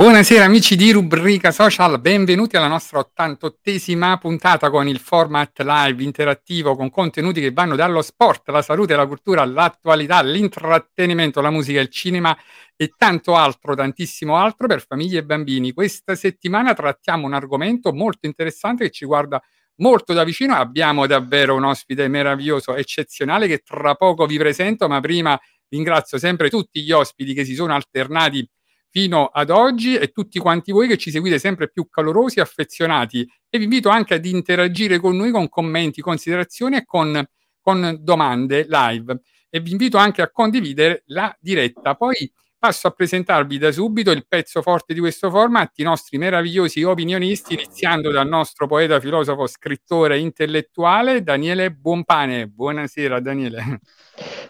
[0.00, 6.74] Buonasera amici di Rubrica Social, benvenuti alla nostra 88esima puntata con il format live interattivo
[6.74, 11.90] con contenuti che vanno dallo sport, la salute, la cultura, l'attualità, l'intrattenimento, la musica, il
[11.90, 12.34] cinema
[12.76, 15.72] e tanto altro, tantissimo altro per famiglie e bambini.
[15.72, 19.38] Questa settimana trattiamo un argomento molto interessante che ci guarda
[19.82, 20.54] molto da vicino.
[20.54, 26.48] Abbiamo davvero un ospite meraviglioso, eccezionale che tra poco vi presento, ma prima ringrazio sempre
[26.48, 28.48] tutti gli ospiti che si sono alternati
[28.90, 33.26] fino ad oggi e tutti quanti voi che ci seguite sempre più calorosi e affezionati
[33.48, 37.24] e vi invito anche ad interagire con noi con commenti, considerazioni e con,
[37.60, 41.94] con domande live e vi invito anche a condividere la diretta.
[41.94, 46.82] Poi passo a presentarvi da subito il pezzo forte di questo format, i nostri meravigliosi
[46.82, 52.48] opinionisti, iniziando dal nostro poeta, filosofo, scrittore, intellettuale Daniele Buonpane.
[52.48, 53.80] Buonasera Daniele.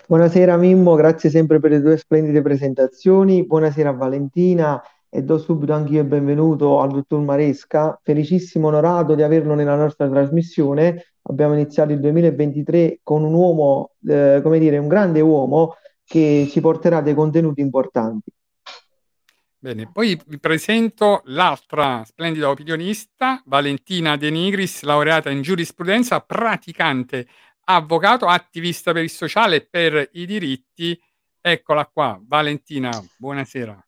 [0.08, 3.46] Buonasera Mimmo, grazie sempre per le tue splendide presentazioni.
[3.46, 7.96] Buonasera Valentina e do subito anche io il benvenuto al dottor Maresca.
[8.02, 11.12] Felicissimo onorato di averlo nella nostra trasmissione.
[11.22, 15.76] Abbiamo iniziato il 2023 con un uomo, eh, come dire, un grande uomo
[16.10, 18.32] che ci porterà dei contenuti importanti.
[19.60, 27.28] Bene, poi vi presento l'altra splendida opinionista, Valentina De Nigris, laureata in giurisprudenza, praticante
[27.66, 31.00] avvocato, attivista per il sociale e per i diritti.
[31.40, 33.86] Eccola qua, Valentina, buonasera.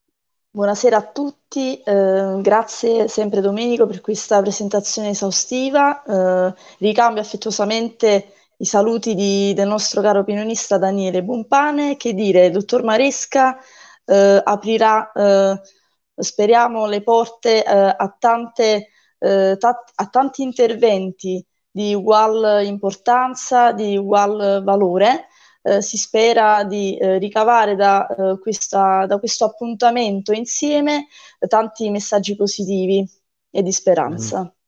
[0.49, 6.05] Buonasera a tutti, eh, grazie sempre Domenico per questa presentazione esaustiva.
[6.05, 12.85] Eh, ricambio affettuosamente i saluti di, del nostro caro opinionista Daniele Bumpane, che dire, dottor
[12.85, 13.59] Maresca
[14.05, 15.61] eh, aprirà, eh,
[16.15, 23.97] speriamo, le porte eh, a, tante, eh, ta- a tanti interventi di ugual importanza, di
[23.97, 25.27] ugual valore.
[25.63, 28.07] Eh, si spera di eh, ricavare da,
[28.41, 31.07] questa, da, questo appuntamento insieme
[31.49, 33.05] tanti messaggi positivi
[33.51, 34.43] e di speranza.
[34.43, 34.62] Mm.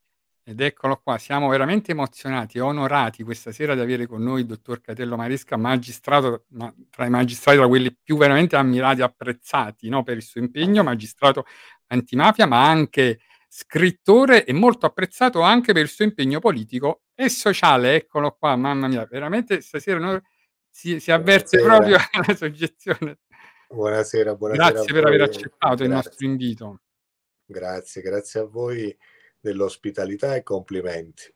[0.46, 4.46] Ed eccolo qua, siamo veramente emozionati e onorati questa sera di avere con noi il
[4.46, 9.88] dottor Catello Maresca, magistrato, ma tra i magistrati, tra quelli più veramente ammirati e apprezzati
[9.88, 11.46] no, per il suo impegno, magistrato
[11.86, 17.94] antimafia, ma anche scrittore e molto apprezzato anche per il suo impegno politico e sociale.
[17.94, 20.20] Eccolo qua, mamma mia, veramente stasera noi
[20.68, 21.96] si, si avverte proprio
[22.26, 23.20] la soggezione.
[23.70, 24.70] Buonasera, buonasera.
[24.70, 25.84] Grazie per aver accettato grazie.
[25.86, 26.80] il nostro invito.
[27.46, 28.94] Grazie, grazie a voi
[29.44, 31.32] dell'ospitalità e complimenti.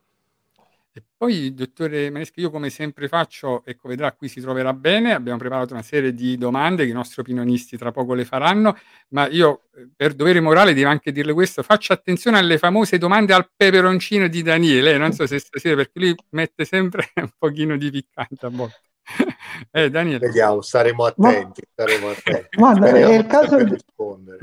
[0.90, 5.38] E poi, dottore Maneschi, io come sempre faccio, ecco, vedrà, qui si troverà bene, abbiamo
[5.38, 8.76] preparato una serie di domande che i nostri opinionisti tra poco le faranno,
[9.10, 13.32] ma io, eh, per dovere morale, devo anche dirle questo, faccio attenzione alle famose domande
[13.32, 17.90] al peperoncino di Daniele, non so se stasera, perché lui mette sempre un pochino di
[17.90, 18.80] piccante a volte.
[19.70, 20.26] eh, Daniele.
[20.26, 21.84] Vediamo, staremo attenti, ma...
[21.84, 22.56] staremo attenti.
[22.56, 23.62] Guarda, è il caso...
[23.62, 24.38] Di rispondere.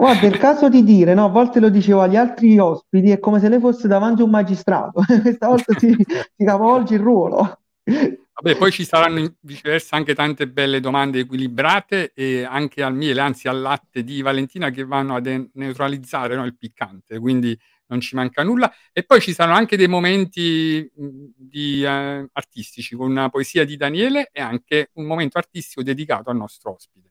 [0.00, 3.38] Guarda, il caso di dire, no, a volte lo dicevo agli altri ospiti, è come
[3.38, 7.60] se lei fosse davanti a un magistrato, questa volta si, si capovolge il ruolo.
[7.84, 13.46] Vabbè, poi ci saranno viceversa anche tante belle domande equilibrate e anche al miele, anzi
[13.46, 17.54] al latte di Valentina che vanno a de- neutralizzare no, il piccante, quindi
[17.88, 18.72] non ci manca nulla.
[18.94, 24.30] E poi ci saranno anche dei momenti di, eh, artistici con una poesia di Daniele
[24.32, 27.09] e anche un momento artistico dedicato al nostro ospite.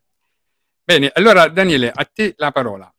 [0.90, 2.92] Bene, allora Daniele, a te la parola.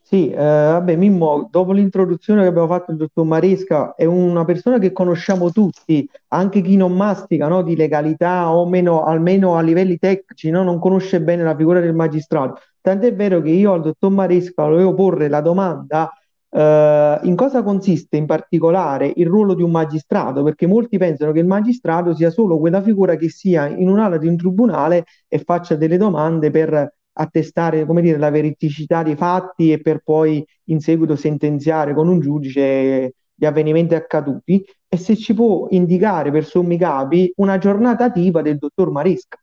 [0.00, 4.78] Sì, eh, vabbè, Mimmo, dopo l'introduzione che abbiamo fatto il dottor Maresca, è una persona
[4.78, 9.98] che conosciamo tutti, anche chi non mastica, no, di legalità o meno, almeno a livelli
[9.98, 12.60] tecnici, no, non conosce bene la figura del magistrato.
[12.80, 16.12] Tant'è vero che io al dottor Maresca volevo porre la domanda
[16.50, 21.40] eh, in cosa consiste in particolare il ruolo di un magistrato, perché molti pensano che
[21.40, 25.74] il magistrato sia solo quella figura che sia in un'ala di un tribunale e faccia
[25.74, 31.16] delle domande per attestare come dire, la veridicità dei fatti e per poi in seguito
[31.16, 37.32] sentenziare con un giudice gli avvenimenti accaduti e se ci può indicare per sommi capi
[37.36, 39.38] una giornata tipo del dottor Maresca.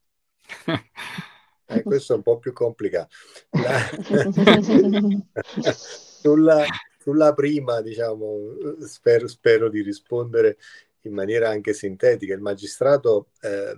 [1.66, 3.16] Eh, questo è un po' più complicato.
[3.52, 3.80] La...
[5.74, 6.66] sulla,
[7.00, 8.38] sulla, prima, diciamo,
[8.86, 10.58] spero, spero, di rispondere
[11.04, 12.34] in maniera anche sintetica.
[12.34, 13.78] Il magistrato, eh,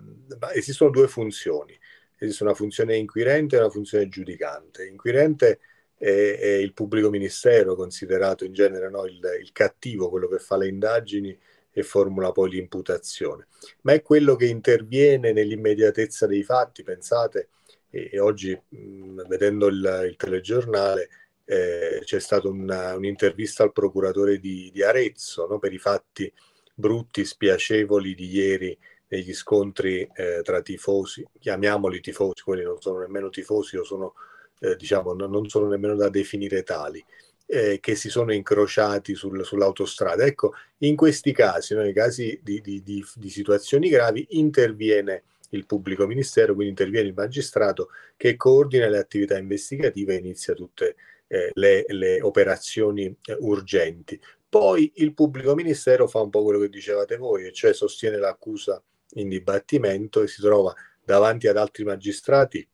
[0.56, 1.78] esistono due funzioni
[2.25, 4.85] esiste una funzione inquirente e una funzione giudicante.
[4.85, 5.59] Inquirente
[5.97, 10.57] è, è il pubblico ministero, considerato in genere no, il, il cattivo, quello che fa
[10.57, 11.37] le indagini
[11.71, 13.47] e formula poi l'imputazione,
[13.81, 16.83] ma è quello che interviene nell'immediatezza dei fatti.
[16.83, 17.49] Pensate,
[17.89, 21.09] e, e oggi mh, vedendo il, il telegiornale
[21.45, 26.31] eh, c'è stata una, un'intervista al procuratore di, di Arezzo no, per i fatti
[26.73, 28.77] brutti, spiacevoli di ieri
[29.07, 34.13] negli scontri eh, tra tifosi, chiamiamoli tifosi, quelli non sono nemmeno tifosi o sono,
[34.59, 37.03] eh, diciamo, non sono nemmeno da definire tali,
[37.45, 40.25] eh, che si sono incrociati sul, sull'autostrada.
[40.25, 45.65] Ecco, in questi casi, no, nei casi di, di, di, di situazioni gravi, interviene il
[45.65, 50.95] pubblico ministero, quindi interviene il magistrato che coordina le attività investigative e inizia tutte
[51.27, 54.19] eh, le, le, operazioni eh, urgenti.
[54.49, 58.81] Poi il pubblico ministero fa un po' quello che dicevate voi, cioè sostiene l'accusa
[59.15, 60.74] in dibattimento e si trova
[61.04, 62.68] davanti ad altri magistrati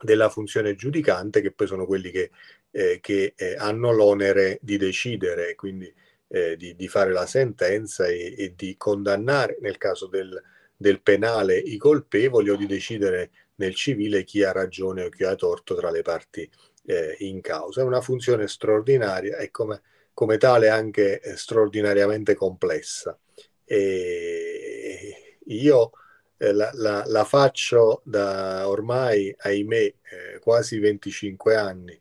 [0.00, 2.30] della funzione giudicante che poi sono quelli che,
[2.70, 5.92] eh, che eh, hanno l'onere di decidere, quindi
[6.28, 10.40] eh, di, di, fare la sentenza e, e, di condannare nel caso del,
[10.76, 15.34] del, penale i colpevoli o di decidere nel civile chi ha ragione o chi ha
[15.34, 16.48] torto tra le parti
[16.86, 17.80] eh, in causa.
[17.80, 19.82] È una funzione straordinaria e come,
[20.12, 23.18] come tale anche eh, straordinariamente complessa.
[23.64, 24.45] E,
[25.46, 25.90] io
[26.38, 31.98] eh, la, la, la, faccio da ormai, ahimè, eh, quasi 25 anni,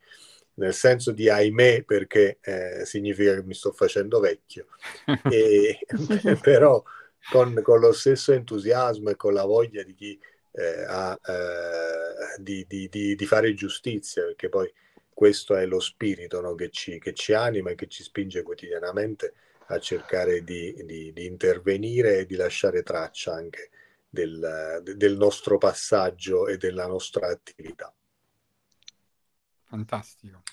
[0.56, 4.68] nel senso di ahimè perché eh, significa che mi sto facendo vecchio,
[5.32, 5.80] e,
[6.42, 6.84] però
[7.32, 10.20] con, con, lo stesso entusiasmo e con la voglia di chi
[10.52, 14.72] eh, ha eh, di, di, di, di, fare giustizia, perché poi
[15.14, 19.34] questo è lo spirito no, che, ci, che ci anima e che ci spinge quotidianamente
[19.68, 23.70] a cercare di, di, di intervenire e di lasciare traccia anche
[24.10, 27.94] del, del, nostro passaggio e della nostra attività.
[29.64, 30.44] Fantastico.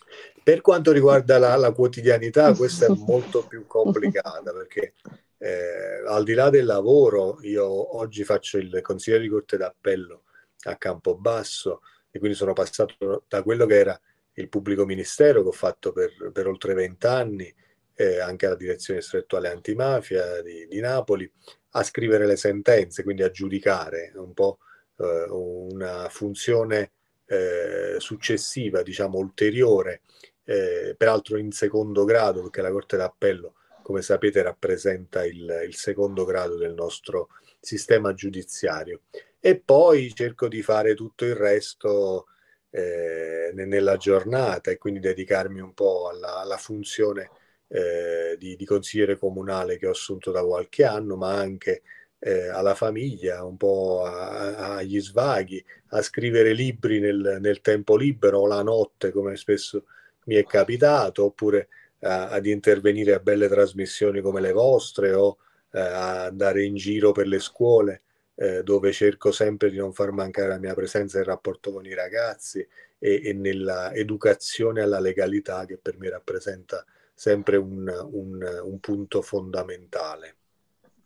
[0.42, 4.94] Per quanto riguarda la, la quotidianità, questa è molto più complicata perché
[5.38, 10.22] eh, al di là del lavoro, io oggi faccio il consigliere di Corte d'Appello
[10.64, 14.00] a Campobasso e quindi sono passato da quello che era
[14.34, 17.52] il pubblico ministero che ho fatto per, per oltre vent'anni
[17.94, 21.30] eh, anche alla direzione distrettuale antimafia di, di, Napoli,
[21.70, 24.58] a scrivere le sentenze, quindi a giudicare un po'
[24.98, 26.92] eh, una funzione
[27.26, 30.02] eh, successiva, diciamo ulteriore,
[30.44, 36.24] eh, peraltro in secondo grado, perché la Corte d'Appello, come sapete, rappresenta il, il secondo
[36.24, 37.28] grado del nostro
[37.60, 39.02] sistema giudiziario.
[39.40, 42.26] E poi cerco di fare tutto il resto
[42.70, 47.30] eh, nella giornata e quindi dedicarmi un po' alla, alla funzione
[47.72, 51.82] eh, di, di, consigliere comunale che ho assunto da qualche anno, ma anche
[52.18, 58.40] eh, alla famiglia, un po' a, agli svaghi, a scrivere libri nel, nel, tempo libero
[58.40, 59.86] o la notte, come spesso
[60.24, 61.68] mi è capitato, oppure
[62.00, 65.38] a, ad intervenire a belle trasmissioni come le vostre o
[65.72, 68.02] eh, a andare in giro per le scuole.
[68.34, 71.94] Eh, dove cerco sempre di non far mancare la mia presenza nel rapporto con i
[71.94, 72.66] ragazzi
[72.98, 79.22] e, e nella educazione alla legalità che per me rappresenta sempre un, un, un punto
[79.22, 80.36] fondamentale.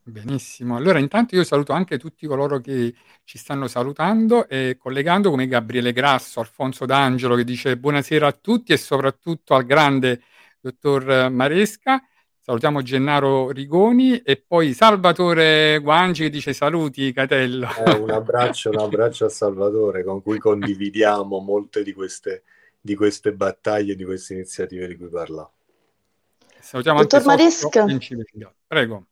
[0.09, 2.95] Benissimo, allora intanto io saluto anche tutti coloro che
[3.25, 8.73] ci stanno salutando e collegando come Gabriele Grasso, Alfonso D'Angelo che dice buonasera a tutti
[8.73, 10.23] e soprattutto al grande
[10.61, 12.01] dottor Maresca.
[12.41, 17.67] Salutiamo Gennaro Rigoni e poi Salvatore Guangi che dice saluti Catello.
[17.85, 22.45] Eh, un abbraccio, un abbraccio a Salvatore con cui condividiamo molte di queste,
[22.81, 25.55] di queste battaglie, di queste iniziative di cui parlavo.
[26.67, 27.87] Salutiamo Dottor anche Maresca.
[28.67, 29.05] Prego.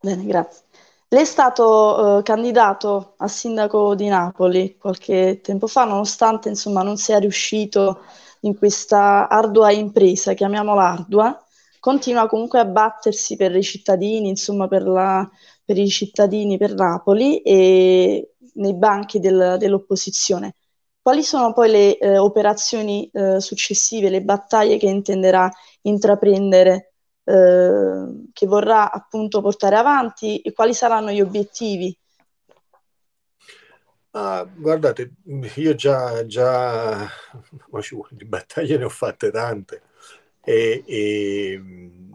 [0.00, 0.62] Bene, grazie.
[1.08, 6.96] Lei è stato eh, candidato a sindaco di Napoli qualche tempo fa, nonostante insomma, non
[6.96, 8.00] sia riuscito
[8.40, 11.44] in questa ardua impresa, chiamiamola ardua,
[11.78, 15.30] continua comunque a battersi per i cittadini, insomma per, la,
[15.62, 20.54] per i cittadini, per Napoli e nei banchi del, dell'opposizione.
[21.02, 26.93] Quali sono poi le eh, operazioni eh, successive, le battaglie che intenderà intraprendere
[27.24, 31.96] eh, che vorrà appunto portare avanti e quali saranno gli obiettivi?
[34.10, 35.14] Ah, guardate,
[35.56, 37.08] io già, già
[38.10, 39.82] di battaglie ne ho fatte tante
[40.40, 41.62] e, e,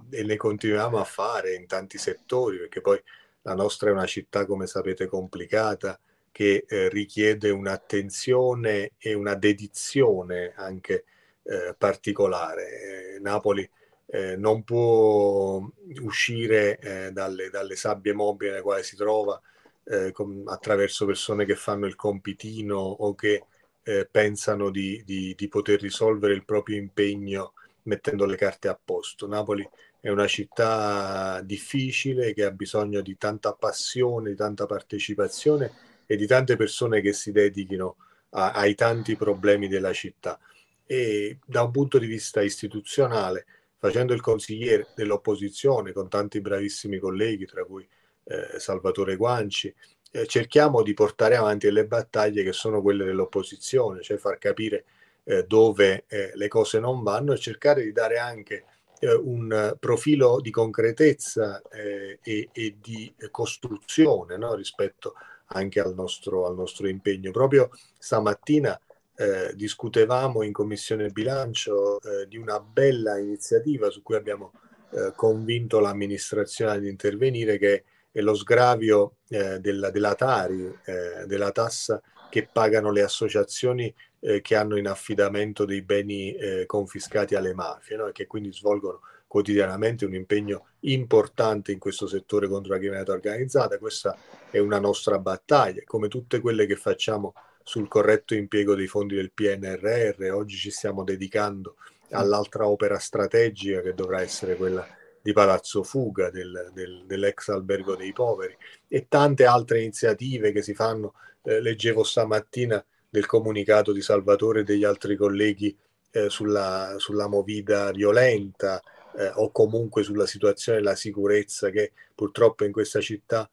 [0.09, 3.01] e le continuiamo a fare in tanti settori perché poi
[3.41, 5.99] la nostra è una città, come sapete, complicata
[6.31, 11.03] che eh, richiede un'attenzione e una dedizione anche
[11.43, 13.17] eh, particolare.
[13.19, 13.69] Napoli
[14.11, 15.63] eh, non può
[16.01, 19.39] uscire eh, dalle, dalle, sabbie mobili nelle quali si trova
[19.83, 23.45] eh, con, attraverso persone che fanno il compitino o che
[23.83, 29.27] eh, pensano di, di, di, poter risolvere il proprio impegno mettendo le carte a posto.
[29.27, 29.67] Napoli
[29.99, 35.71] è una città difficile che ha bisogno di tanta passione, di tanta partecipazione
[36.05, 37.95] e di tante persone che si dedichino
[38.31, 40.39] a, ai tanti problemi della città.
[40.85, 43.45] E da un punto di vista istituzionale,
[43.79, 47.88] facendo il consigliere dell'opposizione con tanti bravissimi colleghi, tra cui
[48.25, 49.74] eh, Salvatore Guanci,
[50.12, 54.83] eh, cerchiamo di portare avanti le battaglie che sono quelle dell'opposizione, cioè far capire
[55.24, 58.65] eh, dove eh, le cose non vanno e cercare di dare anche
[59.00, 64.55] eh, un profilo di concretezza eh, e, e, di costruzione no?
[64.55, 65.13] rispetto
[65.51, 67.31] anche al nostro, al nostro impegno.
[67.31, 68.79] Proprio stamattina
[69.19, 74.53] eh, discutevamo in Commissione Bilancio eh, di una bella iniziativa su cui abbiamo
[74.91, 81.51] eh, convinto l'amministrazione ad intervenire, che è lo sgravio eh, della, della Tari, eh, della
[81.51, 87.97] tassa che pagano le associazioni eh, che hanno in affidamento dei beni confiscati alle mafie
[87.97, 88.07] no?
[88.07, 93.77] e che quindi svolgono quotidianamente un impegno importante in questo settore contro la criminalità organizzata.
[93.77, 94.17] Questa
[94.49, 97.33] è una nostra battaglia, come tutte quelle che facciamo
[97.69, 100.31] sul corretto impiego dei fondi del PNRR.
[100.31, 101.75] Oggi ci stiamo dedicando
[102.09, 104.83] all'altra opera strategica che dovrà essere quella
[105.21, 108.57] di Palazzo Fuga, del, del, dell'ex albergo dei poveri
[108.88, 111.13] e tante altre iniziative che si fanno.
[111.43, 115.77] Eh, leggevo stamattina del comunicato di Salvatore e degli altri colleghi
[116.09, 118.81] eh, sulla, sulla movida violenta
[119.15, 123.47] eh, o comunque sulla situazione della sicurezza che purtroppo in questa città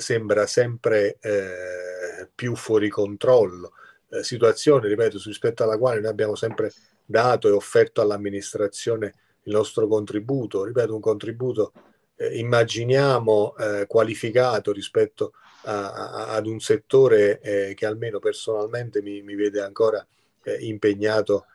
[0.00, 3.72] sembra sempre eh, più fuori controllo.
[4.08, 6.72] Eh, situazione, ripeto, rispetto alla quale noi abbiamo sempre
[7.04, 11.72] dato e offerto all'amministrazione il nostro contributo, ripeto, un contributo
[12.16, 15.32] eh, immaginiamo eh, qualificato rispetto
[15.64, 20.04] a, a, ad un settore eh, che almeno personalmente mi, mi vede ancora
[20.58, 21.46] impegnato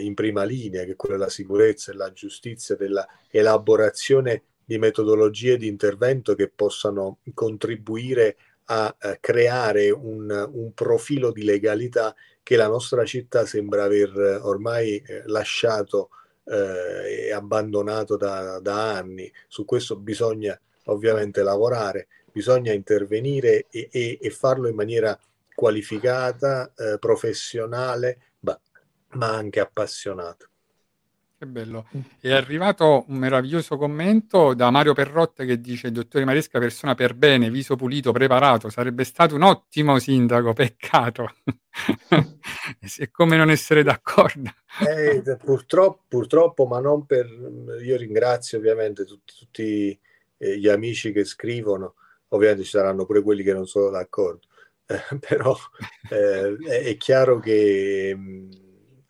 [0.00, 5.56] in prima linea, che è quella della sicurezza e la giustizia, della elaborazione di metodologie
[5.56, 12.68] di intervento che possano contribuire a, a creare un, un, profilo di legalità che la
[12.68, 16.10] nostra città sembra aver ormai eh, lasciato
[16.44, 19.32] eh, e abbandonato da, da, anni.
[19.46, 25.18] Su questo bisogna ovviamente lavorare, bisogna intervenire e, e, e farlo in maniera
[25.54, 28.18] qualificata, eh, professionale,
[29.12, 30.46] ma anche appassionata.
[31.38, 31.86] Che bello.
[32.20, 37.48] È arrivato un meraviglioso commento da Mario Perrotte che dice: Dottore Maresca, persona per bene,
[37.48, 41.32] viso pulito, preparato, sarebbe stato un ottimo sindaco, peccato.
[42.98, 44.50] è come non essere d'accordo.
[44.84, 47.28] Eh, purtroppo, purtroppo, ma non per.
[47.84, 50.00] Io ringrazio ovviamente tutti, tutti
[50.38, 51.94] eh, gli amici che scrivono,
[52.30, 54.48] ovviamente ci saranno pure quelli che non sono d'accordo,
[54.86, 55.56] eh, però
[56.10, 58.18] eh, è chiaro che.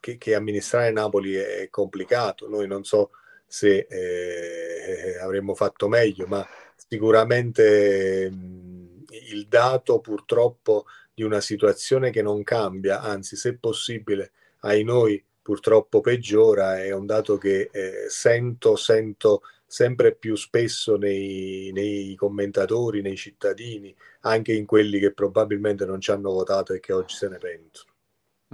[0.01, 2.49] Che, che, amministrare Napoli è complicato.
[2.49, 3.11] Noi non so
[3.47, 12.23] se eh, avremmo fatto meglio, ma sicuramente mh, il dato purtroppo di una situazione che
[12.23, 18.77] non cambia, anzi se possibile ai noi purtroppo peggiora, è un dato che eh, sento,
[18.77, 26.01] sento sempre più spesso nei, nei, commentatori, nei cittadini, anche in quelli che probabilmente non
[26.01, 27.93] ci hanno votato e che oggi se ne pentono.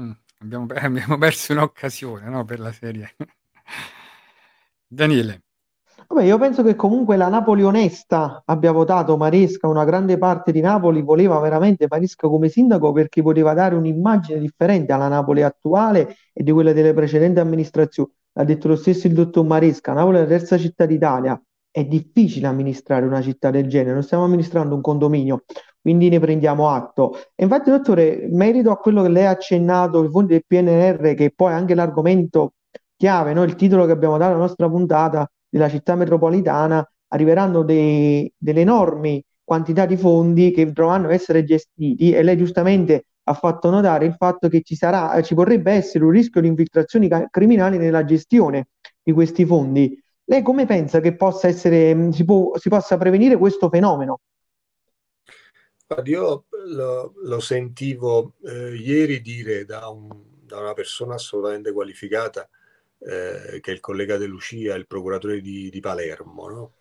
[0.00, 0.10] Mm.
[0.44, 3.16] Abbiamo, abbiamo perso un'occasione no, per la serie.
[4.86, 5.40] Daniele.
[6.06, 10.60] Vabbè, io penso che comunque la Napoli onesta abbia votato Maresca, una grande parte di
[10.60, 16.42] Napoli voleva veramente Maresca come sindaco perché poteva dare un'immagine differente alla Napoli attuale e
[16.42, 18.10] di quella delle precedenti amministrazioni.
[18.32, 22.48] l'ha detto lo stesso il dottor Maresca, Napoli è la terza città d'Italia, è difficile
[22.48, 25.44] amministrare una città del genere, non stiamo amministrando un condominio,
[25.84, 27.14] quindi ne prendiamo atto.
[27.34, 31.30] E infatti, dottore, merito a quello che lei ha accennato, i fondi del PNR, che
[31.36, 32.54] poi è anche l'argomento
[32.96, 33.42] chiave, no?
[33.42, 39.22] il titolo che abbiamo dato alla nostra puntata della città metropolitana, arriveranno dei, delle enormi
[39.44, 44.48] quantità di fondi che dovranno essere gestiti e lei giustamente ha fatto notare il fatto
[44.48, 48.68] che ci, sarà, ci potrebbe essere un rischio di infiltrazioni criminali nella gestione
[49.02, 50.02] di questi fondi.
[50.24, 54.20] Lei come pensa che possa essere, si, può, si possa prevenire questo fenomeno?
[56.04, 60.08] Io lo, lo sentivo eh, ieri dire da, un,
[60.42, 62.48] da, una persona assolutamente qualificata,
[62.98, 66.48] eh, che è il collega De Lucia, il procuratore di, di Palermo.
[66.48, 66.72] No?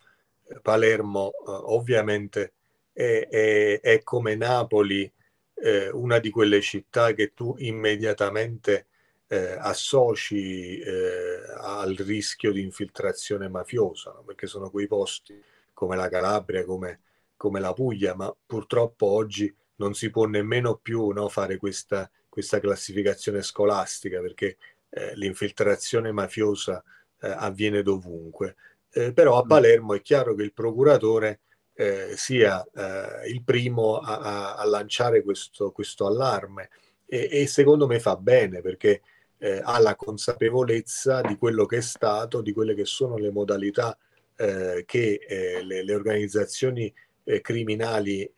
[0.62, 2.54] Palermo eh, ovviamente
[2.92, 5.10] è, è, è, come Napoli
[5.54, 8.86] eh, una di quelle città che tu immediatamente
[9.26, 14.22] eh, associ eh, al rischio di infiltrazione mafiosa, no?
[14.22, 15.42] perché sono quei posti
[15.72, 17.00] come la Calabria, come,
[17.36, 22.60] come, la Puglia, ma purtroppo oggi non si può nemmeno più no, fare questa, questa,
[22.60, 24.56] classificazione scolastica, perché
[24.88, 26.82] eh, l'infiltrazione mafiosa
[27.20, 28.56] eh, avviene dovunque.
[28.90, 29.48] Eh, però a mm.
[29.48, 31.40] Palermo è chiaro che il procuratore
[31.74, 36.70] eh, sia eh, il primo a, a, a lanciare questo, questo allarme
[37.04, 39.02] e, e, secondo me fa bene perché
[39.38, 43.98] eh, ha la consapevolezza di quello che è stato, di quelle che sono le modalità
[44.36, 46.92] eh, che le, le, organizzazioni
[47.24, 48.32] eh, criminali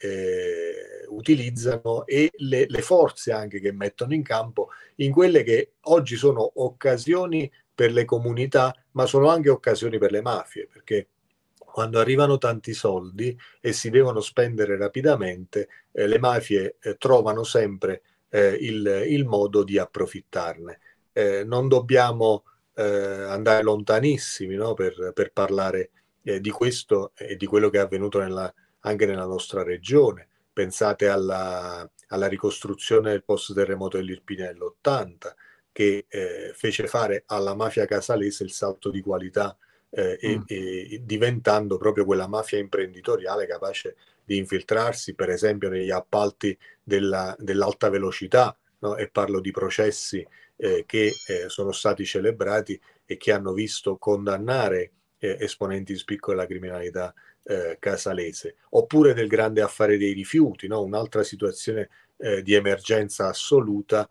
[1.09, 6.50] utilizzano e le, le forze anche che mettono in campo in quelle che oggi sono
[6.57, 11.09] occasioni per le comunità, ma sono anche occasioni per le mafie, perché
[11.55, 18.01] quando arrivano tanti soldi e si devono spendere rapidamente, eh, le mafie eh, trovano sempre
[18.31, 20.81] eh, il, il, modo di approfittarne.
[21.12, 22.44] Eh, non dobbiamo
[22.75, 24.72] eh, andare lontanissimi no?
[24.72, 25.90] per, per, parlare
[26.22, 28.53] eh, di questo e di quello che è avvenuto nella,
[28.87, 30.29] anche nella nostra regione.
[30.53, 35.35] Pensate alla, alla ricostruzione del post terremoto dell'Irpina nell'80,
[35.70, 36.07] che
[36.55, 39.55] fece fare alla mafia casalese il salto di qualità
[39.90, 40.42] eh, mm.
[40.46, 47.35] e, e, diventando proprio quella mafia imprenditoriale capace di infiltrarsi, per esempio, negli appalti della,
[47.38, 48.96] dell'alta velocità, no?
[48.96, 54.90] e parlo di processi eh, che eh, sono stati celebrati e che hanno visto condannare
[55.18, 57.14] eh, esponenti di spicco della criminalità
[57.46, 60.82] eh, casalese, oppure del grande affare dei rifiuti, no?
[60.82, 64.09] un'altra situazione eh, di emergenza assoluta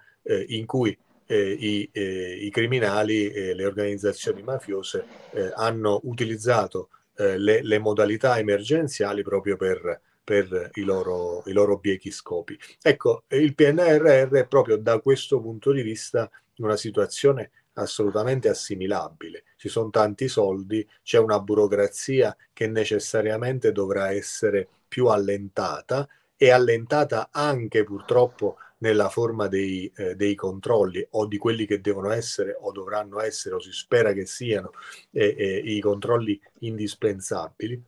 [0.47, 7.37] in cui eh, i, eh, i, criminali e le organizzazioni mafiose eh, hanno utilizzato eh,
[7.37, 12.57] le, le, modalità emergenziali proprio per, per i, loro, i loro biechi scopi.
[12.81, 19.43] Ecco, il PNRR è proprio da questo punto di vista una situazione assolutamente assimilabile.
[19.55, 26.07] Ci sono tanti soldi, c'è una burocrazia che necessariamente dovrà essere più allentata
[26.37, 32.11] e allentata anche purtroppo nella forma dei, eh, dei, controlli o di quelli che devono
[32.11, 34.71] essere o dovranno essere o si spera che siano
[35.11, 37.81] eh, eh, i controlli indispensabili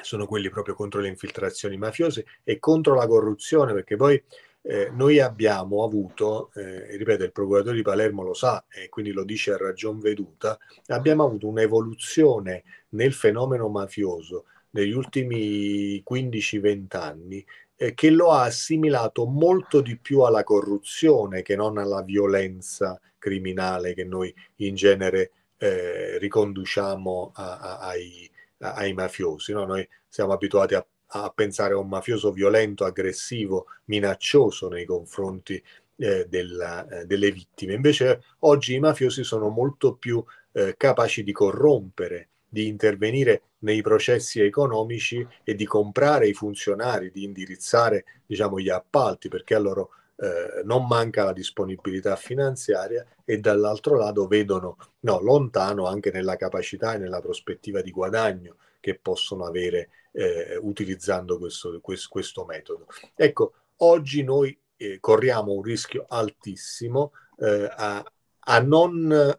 [0.00, 4.20] sono quelli proprio contro le infiltrazioni mafiose e contro la corruzione perché poi
[4.62, 9.24] eh, noi abbiamo avuto, eh, ripeto, il procuratore di Palermo lo sa e quindi lo
[9.24, 17.44] dice a ragion veduta, abbiamo avuto un'evoluzione nel fenomeno mafioso negli ultimi 15-20 anni
[17.76, 23.94] eh, che lo ha assimilato molto di più alla corruzione che non alla violenza criminale
[23.94, 29.52] che noi in genere eh, riconduciamo a, a, ai, ai, mafiosi.
[29.52, 29.64] No?
[29.64, 30.86] Noi siamo abituati a,
[31.34, 35.62] pensare a un mafioso violento, aggressivo, minaccioso nei confronti
[35.96, 37.74] eh, della, eh, delle vittime.
[37.74, 40.22] Invece oggi i mafiosi sono molto più
[40.52, 47.24] eh, capaci di corrompere, di intervenire nei processi economici e di comprare i funzionari, di
[47.24, 53.96] indirizzare diciamo, gli appalti, perché a loro eh, non manca la disponibilità finanziaria e dall'altro
[53.96, 59.88] lato vedono no, lontano anche nella capacità e nella prospettiva di guadagno che possono avere
[60.10, 62.86] eh, utilizzando questo, questo, questo, metodo.
[63.14, 68.04] Ecco, oggi noi eh, corriamo un rischio altissimo eh, a,
[68.40, 69.38] a non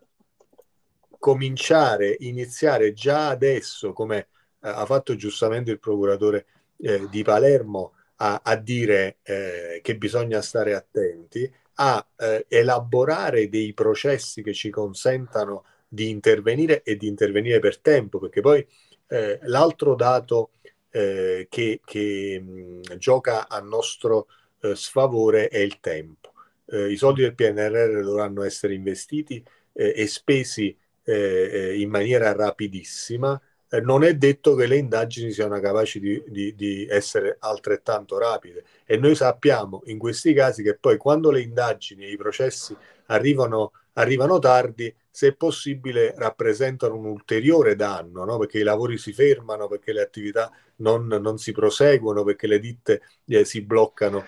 [1.19, 4.27] cominciare, iniziare già adesso, come eh,
[4.61, 6.45] ha fatto giustamente il procuratore
[6.77, 12.05] eh, di Palermo, a, a dire eh, che bisogna stare attenti, a
[12.47, 18.65] elaborare dei processi che ci consentano di intervenire e di intervenire per tempo, perché poi
[19.13, 20.51] eh, l'altro dato
[20.89, 24.27] eh, che, che mh, gioca a nostro
[24.75, 26.31] sfavore è il tempo.
[26.67, 34.03] I soldi del PNRR dovranno essere investiti e spesi eh, in maniera rapidissima, eh, non
[34.03, 38.63] è detto che le indagini siano capaci di, di, di, essere altrettanto rapide.
[38.85, 42.75] E noi sappiamo in questi casi che poi quando le indagini e i processi
[43.07, 48.39] arrivano, arrivano tardi, se possibile rappresentano un ulteriore danno, no?
[48.39, 53.03] perché i lavori si fermano, perché le attività non, non si proseguono, perché le ditte
[53.27, 54.25] eh, si bloccano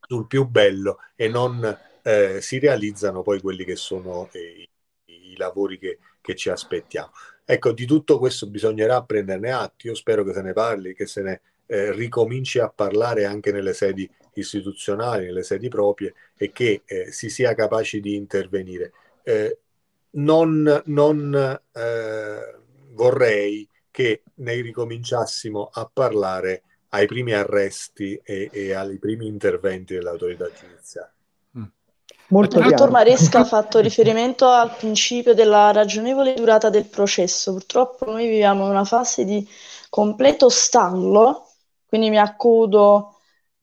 [0.00, 4.66] sul più bello e non eh, si realizzano poi quelli che sono eh,
[5.04, 7.10] i, i, lavori che, che, ci aspettiamo.
[7.44, 11.20] Ecco, di tutto questo bisognerà prenderne atto, io spero che se ne parli, che se
[11.20, 17.12] ne eh, ricominci a parlare anche nelle sedi istituzionali, nelle sedi proprie e che eh,
[17.12, 18.92] si sia capaci di intervenire.
[19.22, 19.58] Eh,
[20.14, 22.58] non, non eh,
[22.92, 30.46] vorrei che ne ricominciassimo a parlare ai primi arresti e, e ai primi interventi dell'autorità
[30.46, 31.12] giudiziaria.
[31.58, 31.64] Mm.
[32.28, 37.52] Molto il dottor Maresca ha fatto riferimento al principio della ragionevole durata del processo.
[37.52, 39.46] Purtroppo noi viviamo in una fase di
[39.88, 41.48] completo stallo,
[41.86, 43.13] quindi mi accodo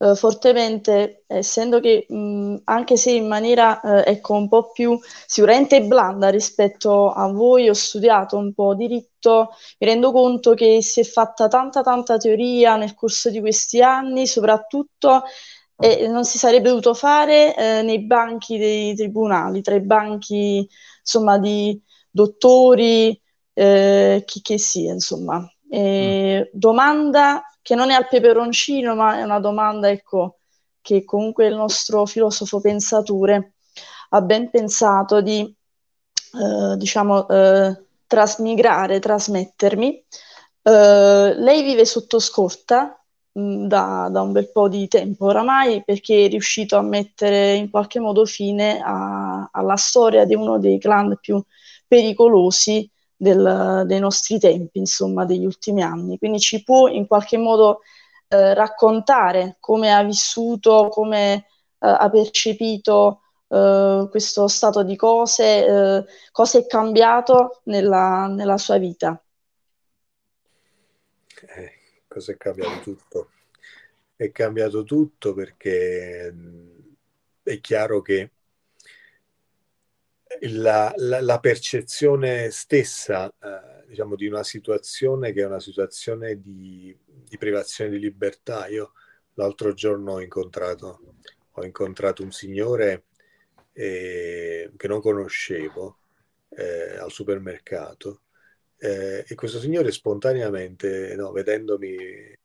[0.02, 5.82] eh, fortemente, essendo che mh, anche se in maniera eh, ecco, un po' più sicuramente
[5.82, 11.04] blanda rispetto a voi, ho studiato un po' diritto, mi rendo conto che si è
[11.04, 15.22] fatta tanta tanta teoria nel corso di questi anni, soprattutto
[15.78, 20.68] e non si sarebbe dovuto fare eh, nei banchi dei tribunali, tra i banchi
[21.00, 23.20] insomma di dottori,
[23.52, 25.44] eh, chi che sia, insomma.
[25.68, 26.58] E, mm.
[26.58, 30.38] Domanda che non è al peperoncino, ma è una domanda ecco,
[30.80, 33.54] che comunque il nostro filosofo pensatore
[34.10, 35.42] ha ben pensato di
[36.34, 40.04] eh, diciamo, eh, trasmigrare, trasmettermi.
[40.62, 45.82] Eh, lei vive sotto scorta mh, mm, da, da, un bel po' di tempo oramai
[45.84, 50.78] perché è riuscito a mettere in qualche modo fine a, alla storia di uno dei
[50.78, 51.42] clan più
[51.86, 52.88] pericolosi
[53.22, 56.18] del, dei nostri tempi, insomma, degli ultimi anni.
[56.18, 57.82] Quindi ci può in qualche modo
[58.26, 61.44] eh, raccontare come ha vissuto, come eh,
[61.78, 69.22] ha percepito eh, questo stato di cose, eh, cosa è cambiato nella, nella sua vita.
[71.46, 71.72] Eh,
[72.08, 73.30] cosa è cambiato tutto?
[74.16, 76.78] È cambiato tutto perché mm,
[77.44, 78.30] è chiaro che
[80.50, 86.96] la, la, la percezione stessa eh, diciamo, di una situazione che è una situazione di,
[87.04, 88.66] di, privazione di libertà.
[88.66, 88.92] Io
[89.34, 91.14] l'altro giorno ho incontrato,
[91.50, 93.04] ho incontrato un signore
[93.72, 95.98] eh, che non conoscevo
[96.50, 98.22] eh, al supermercato
[98.76, 102.36] eh, e questo signore spontaneamente, no, vedendomi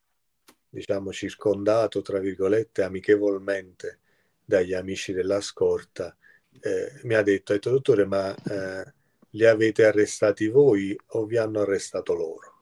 [0.69, 3.99] diciamo circondato, tra virgolette, amichevolmente
[4.45, 6.15] dagli amici della scorta,
[6.61, 8.93] eh, mi ha detto, ha detto dottore, ma eh,
[9.31, 12.55] li avete arrestati voi o vi hanno arrestato loro?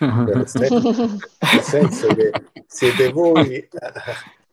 [0.00, 2.30] nel, senso, nel senso che
[2.66, 3.68] siete voi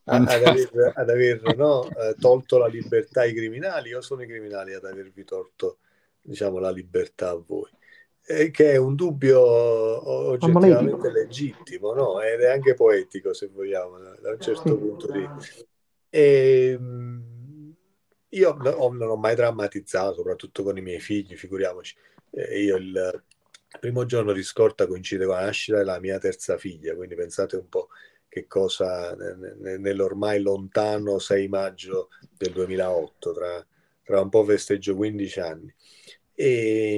[0.05, 4.73] ad aver, ad aver no, eh, tolto la libertà ai criminali o sono i criminali
[4.73, 5.77] ad avervi tolto
[6.21, 7.69] diciamo, la libertà a voi?
[8.27, 12.21] Eh, che è un dubbio oggettivamente legittimo no?
[12.21, 15.63] ed è anche poetico se vogliamo da un certo punto di vista.
[18.29, 21.95] Ehm, io non ho mai drammatizzato, soprattutto con i miei figli, figuriamoci.
[22.31, 23.23] Eh, io il
[23.79, 27.69] primo giorno di scorta coincide con la nascita della mia terza figlia, quindi pensate un
[27.69, 27.89] po'
[28.27, 33.65] che cosa nell'ormai lontano 6 maggio del 2008, tra,
[34.03, 35.73] tra un po' festeggio 15 anni.
[36.33, 36.95] E,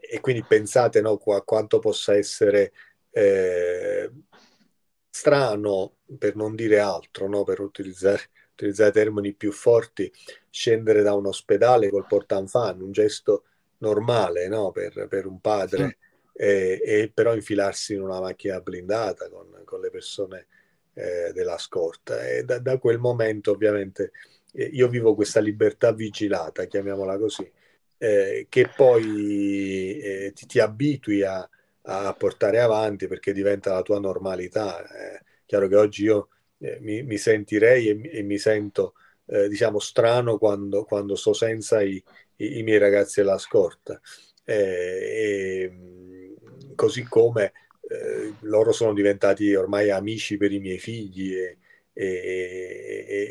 [0.00, 2.72] e quindi pensate no, a quanto possa essere
[3.10, 4.08] eh,
[5.10, 10.12] strano, per non dire altro, no, per utilizzare utilizzare termini più forti,
[10.50, 13.44] scendere da un ospedale col portanfan, un gesto
[13.78, 14.70] normale no?
[14.70, 15.98] per, per, un padre,
[16.32, 16.42] sì.
[16.42, 20.46] e, e, però infilarsi in una macchina blindata con, con le persone
[20.94, 22.26] eh, della scorta.
[22.26, 24.12] E da, da, quel momento ovviamente
[24.52, 27.50] eh, io vivo questa libertà vigilata, chiamiamola così,
[27.98, 31.48] eh, che poi eh, ti, ti, abitui a,
[31.82, 34.84] a, portare avanti perché diventa la tua normalità.
[34.86, 36.28] È chiaro che oggi io
[36.62, 38.94] eh, mi, mi, sentirei e, e mi sento
[39.26, 42.02] eh, diciamo strano quando, quando sto senza i,
[42.36, 44.00] i, i, miei ragazzi alla scorta.
[44.44, 46.34] Eh, e,
[46.74, 47.52] così come
[47.88, 51.58] eh, loro sono diventati ormai amici per i miei figli e,
[51.92, 53.26] e,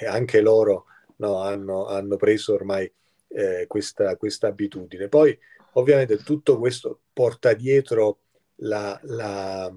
[0.00, 2.90] e anche loro no, hanno, hanno, preso ormai
[3.28, 5.08] eh, questa, abitudine.
[5.08, 5.36] Poi
[5.72, 8.18] ovviamente tutto questo porta dietro
[8.56, 9.72] la, la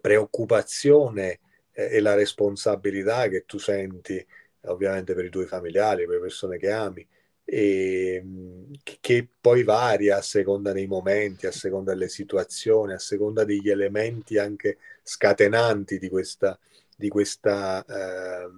[0.00, 1.40] preoccupazione
[1.86, 4.24] e la responsabilità che tu senti
[4.62, 7.06] ovviamente per i tuoi familiari, per le persone che ami,
[7.44, 8.22] e,
[9.00, 14.38] che poi varia a seconda dei momenti, a seconda delle situazioni, a seconda degli elementi
[14.38, 16.58] anche scatenanti di questa,
[16.96, 18.50] di questa eh,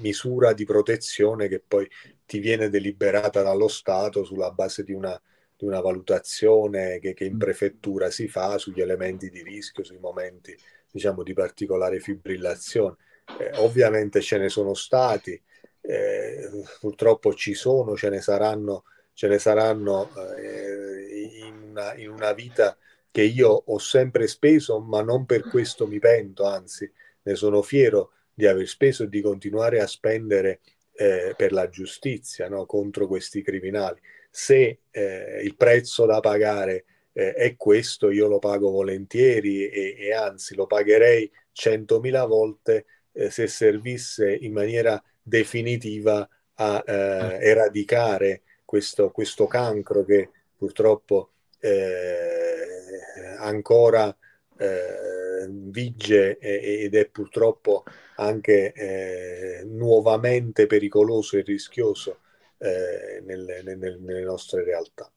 [0.00, 1.88] misura di protezione che poi
[2.24, 5.20] ti viene deliberata dallo Stato sulla base di una,
[5.56, 10.56] di una valutazione che, che, in prefettura si fa sugli elementi di rischio, sui momenti
[10.90, 12.96] diciamo, di particolare fibrillazione.
[13.38, 15.40] Eh, ovviamente ce ne sono stati,
[15.80, 22.32] eh, purtroppo ci sono, ce ne saranno, ce ne saranno eh, in, una, in, una,
[22.32, 22.76] vita
[23.10, 26.90] che io ho sempre speso, ma non per questo mi pento, anzi
[27.22, 30.60] ne sono fiero di aver speso e di continuare a spendere
[30.92, 32.66] eh, per la giustizia no?
[32.66, 34.00] contro questi criminali.
[34.30, 36.84] Se eh, il prezzo da pagare
[37.18, 43.48] è questo, io lo pago volentieri e, e anzi lo pagherei centomila volte eh, se
[43.48, 47.30] servisse in maniera definitiva a eh, mm.
[47.40, 54.16] eradicare questo, questo, cancro che purtroppo eh, ancora
[54.56, 57.84] eh, vige ed è purtroppo
[58.16, 62.20] anche eh, nuovamente pericoloso e rischioso
[62.58, 65.10] eh, nelle, nelle, nelle nostre realtà.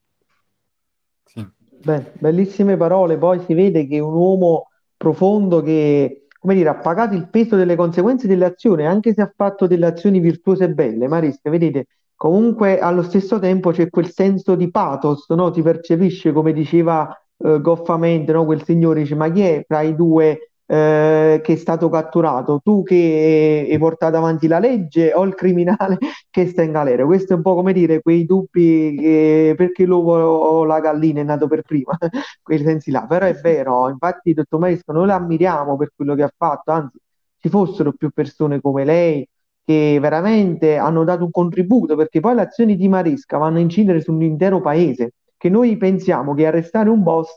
[1.84, 6.76] Beh, bellissime parole, poi si vede che è un uomo profondo che come dire, ha
[6.76, 10.70] pagato il peso delle conseguenze delle azioni, anche se ha fatto delle azioni virtuose e
[10.74, 11.08] belle.
[11.08, 15.54] Maresca, vedete, comunque allo stesso tempo c'è quel senso di pathos, no?
[15.54, 18.46] Si percepisce, come diceva eh, goffamente, no?
[18.46, 22.84] Quel signore dice, ma chi è tra i due eh, che è stato catturato, tu
[22.84, 25.98] che hai portato avanti la legge o il criminale
[26.30, 27.06] che sta in galera.
[27.06, 31.24] Questo è un po' come dire quei dubbi che perché l'uovo o la gallina è
[31.24, 31.98] nato per prima,
[32.42, 33.06] quei sensi là.
[33.06, 36.98] Però è vero, infatti, dottor Maestro, noi la ammiriamo per quello che ha fatto, anzi,
[37.38, 39.28] ci fossero più persone come lei
[39.64, 44.02] che veramente hanno dato un contributo, perché poi le azioni di Maresca vanno a incidere
[44.02, 47.36] sull'intero paese, che noi pensiamo che arrestare un boss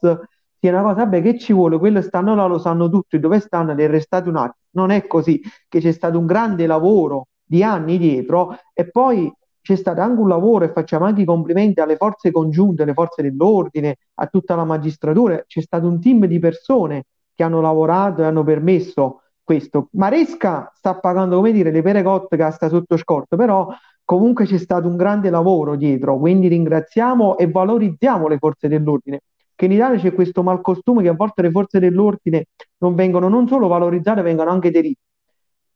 [0.64, 3.74] sia una cosa, vabbè, che ci vuole, quello stanno là, lo sanno tutti, dove stanno,
[3.74, 4.54] li arrestate un attimo.
[4.70, 9.76] Non è così, che c'è stato un grande lavoro di anni dietro e poi c'è
[9.76, 13.96] stato anche un lavoro e facciamo anche i complimenti alle forze congiunte, alle forze dell'ordine,
[14.14, 18.42] a tutta la magistratura, c'è stato un team di persone che hanno lavorato e hanno
[18.42, 19.88] permesso questo.
[19.92, 23.68] Maresca sta pagando, come dire, le pere cotte che sta sotto scorto, però
[24.02, 29.20] comunque c'è stato un grande lavoro dietro, quindi ringraziamo e valorizziamo le forze dell'ordine
[29.54, 32.46] che in Italia c'è questo malcostume che a volte le forze dell'ordine
[32.78, 35.00] non vengono non solo valorizzate, vengono anche derite.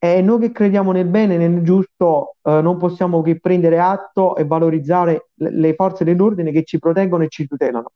[0.00, 4.36] E noi che crediamo nel bene e nel giusto eh, non possiamo che prendere atto
[4.36, 7.90] e valorizzare le, forze dell'ordine che ci proteggono e ci tutelano.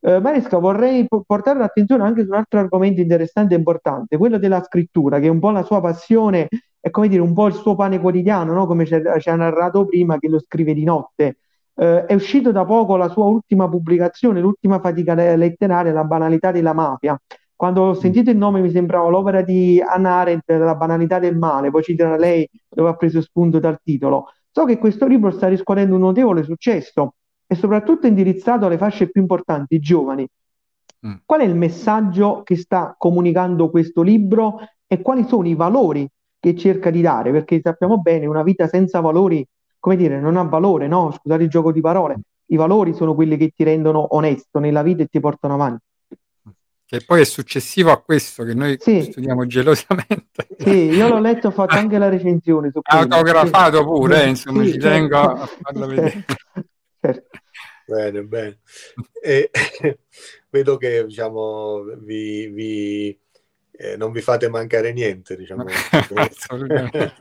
[0.00, 4.38] Eh, Maresca, vorrei po- portare l'attenzione anche su un altro argomento interessante e importante, quello
[4.38, 6.48] della scrittura, che è un po' la sua passione
[6.80, 8.66] e come dire un po' il suo pane quotidiano, no?
[8.66, 11.38] come ci ha narrato prima, che lo scrive di notte.
[11.74, 16.72] Eh, è uscito da poco la sua ultima pubblicazione, l'ultima fatica letteraria, La banalità della
[16.72, 17.18] mafia.
[17.54, 21.70] Quando ho sentito il nome mi sembrava l'opera di Anna Arendt, La banalità del male,
[21.70, 24.26] poi citerà lei dove ha preso spunto dal titolo.
[24.50, 27.14] So che questo libro sta riscuotendo un notevole successo
[27.46, 30.26] e soprattutto indirizzato alle fasce più importanti, i giovani.
[31.06, 31.14] Mm.
[31.24, 36.06] Qual è il messaggio che sta comunicando questo libro e quali sono i valori
[36.38, 37.30] che cerca di dare?
[37.30, 39.46] Perché sappiamo bene, una vita senza valori
[39.82, 41.10] come dire, non ha valore, no?
[41.10, 42.20] Scusate il gioco di parole.
[42.46, 45.84] I valori sono quelli che ti rendono onesto nella vita e ti portano avanti.
[46.84, 49.02] Che poi è successivo a questo che noi sì.
[49.02, 50.46] studiamo gelosamente.
[50.56, 52.70] Sì, io l'ho letto, ho fatto anche la recensione.
[52.70, 53.84] Su Autografato sì.
[53.84, 54.88] pure, eh, insomma, sì, ci certo.
[54.88, 56.24] tengo a farlo vedere.
[57.00, 57.38] Certo.
[57.84, 58.60] Bene, bene.
[59.20, 59.50] E,
[60.48, 63.18] vedo che diciamo, vi, vi
[63.72, 65.64] eh, non vi fate mancare niente, diciamo.
[66.14, 67.16] Assolutamente.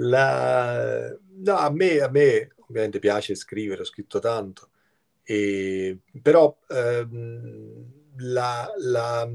[0.00, 1.16] La...
[1.42, 4.70] No, a me, a me ovviamente piace scrivere, ho scritto tanto,
[5.22, 5.98] e...
[6.22, 7.84] però ehm,
[8.16, 9.28] la, la,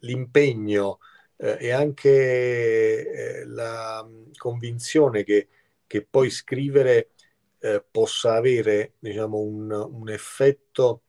[0.00, 0.98] l'impegno
[1.36, 5.48] eh, e anche eh, la convinzione che,
[5.86, 7.10] che poi scrivere
[7.60, 11.02] eh, possa avere diciamo, un, un effetto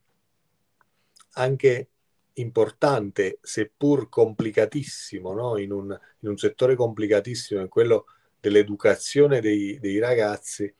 [1.34, 1.88] anche
[2.34, 5.58] importante, seppur complicatissimo, no?
[5.58, 8.06] in, un, in, un, settore complicatissimo, in quello
[8.40, 10.72] dell'educazione dei, dei ragazzi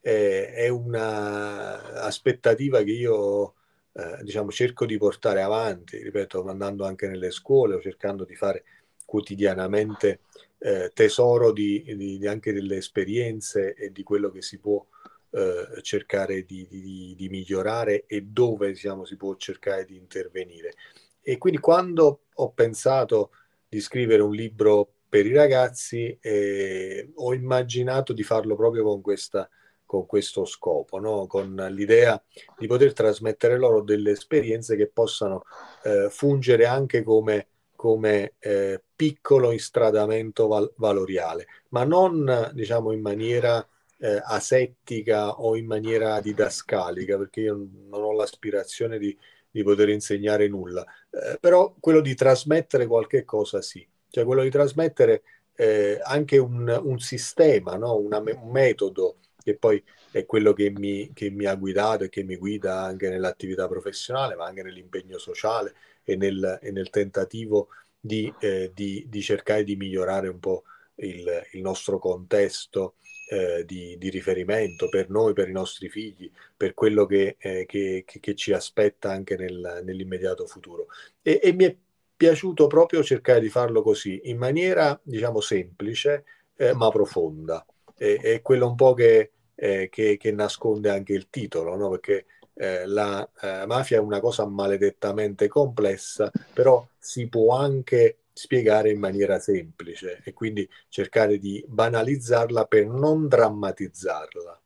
[0.00, 3.54] eh, è un'aspettativa che io
[3.92, 8.64] eh, diciamo, cerco di portare avanti, ripeto, andando anche nelle scuole o cercando di fare
[9.04, 10.20] quotidianamente
[10.58, 14.84] eh, tesoro di, di, anche delle esperienze e di quello che si può
[15.30, 20.74] eh, cercare di, di, di, migliorare e dove diciamo, si può cercare di intervenire.
[21.20, 23.30] E quindi quando ho pensato
[23.68, 29.46] di scrivere un libro per i ragazzi eh, ho immaginato di farlo proprio con, questa,
[29.84, 31.26] con questo scopo, no?
[31.26, 32.18] con l'idea
[32.56, 35.42] di poter trasmettere loro delle esperienze che possano
[35.84, 43.66] eh, fungere anche come come eh, piccolo instradamento val- valoriale, ma non diciamo in maniera
[43.98, 49.18] eh, asettica o in maniera didascalica, perché io non ho l'aspirazione di,
[49.50, 54.50] di poter insegnare nulla, eh, però quello di trasmettere qualche cosa sì, cioè quello di
[54.50, 55.22] trasmettere
[55.54, 57.96] eh, anche un, un sistema, no?
[57.96, 62.22] Una, un metodo che poi è quello che mi, che mi, ha guidato e che
[62.22, 68.32] mi guida anche nell'attività professionale, ma anche nell'impegno sociale e nel, e nel tentativo di,
[68.40, 70.64] eh, di, di, cercare di migliorare un po'
[70.96, 72.96] il, il nostro contesto
[73.30, 78.04] eh, di, di, riferimento per noi, per i nostri figli, per quello che, eh, che,
[78.06, 80.88] che ci aspetta anche nel, nell'immediato futuro.
[81.22, 81.76] E, e, mi è
[82.22, 87.66] piaciuto proprio cercare di farlo così, in maniera, diciamo, semplice, eh, ma profonda.
[87.96, 91.90] E, è quello un po' che, eh, che, nasconde anche il titolo, no?
[91.90, 98.90] perché eh, la eh, mafia è una cosa maledettamente complessa, però si può anche spiegare
[98.90, 104.62] in maniera semplice e quindi cercare di banalizzarla per non drammatizzarla.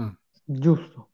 [0.00, 0.08] Mm.
[0.44, 1.10] Giusto.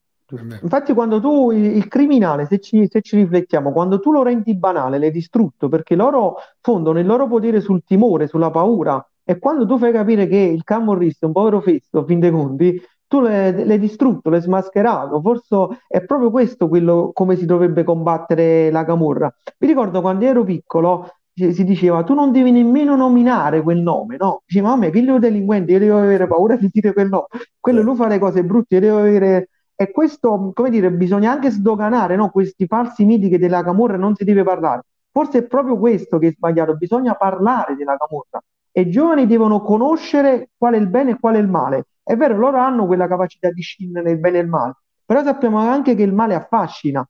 [0.63, 4.99] Infatti, quando tu il, criminale, se ci, se ci, riflettiamo, quando tu lo rendi banale,
[4.99, 9.05] l'hai distrutto perché loro fondano il loro potere sul timore, sulla paura.
[9.25, 12.81] E quando tu fai capire che il camorrista è un povero festo, fin dei conti,
[13.07, 15.21] tu l'hai, l'hai distrutto, l'hai smascherato.
[15.21, 19.33] Forse è proprio questo quello come si dovrebbe combattere la camorra.
[19.59, 24.43] Mi ricordo quando ero piccolo si diceva tu non devi nemmeno nominare quel nome, no?
[24.47, 27.27] Diceva a me, figlio delinquente, io devo avere paura di dire quel nome.
[27.59, 29.49] Quello lui fa le cose brutte, io devo avere...
[29.83, 32.31] E questo, come dire, bisogna anche sdoganare no?
[32.31, 34.83] questi falsi miti che della camorra non si deve parlare.
[35.11, 38.43] Forse è proprio questo che è sbagliato, bisogna parlare della camorra.
[38.71, 42.17] E i giovani devono conoscere qual è il bene e qual è il male è
[42.17, 45.95] vero, loro hanno quella capacità di scindere il bene e il male, però sappiamo anche
[45.95, 47.07] che il male affascina.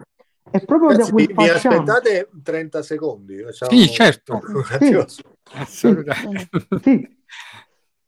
[0.50, 3.42] È proprio Ragazzi, da quel mi, mi aspettate 30 secondi?
[3.42, 3.70] Facciamo...
[3.70, 4.40] Sì, certo.
[4.78, 5.04] Sì.
[5.54, 6.66] Assolutamente.
[6.82, 7.20] Sì.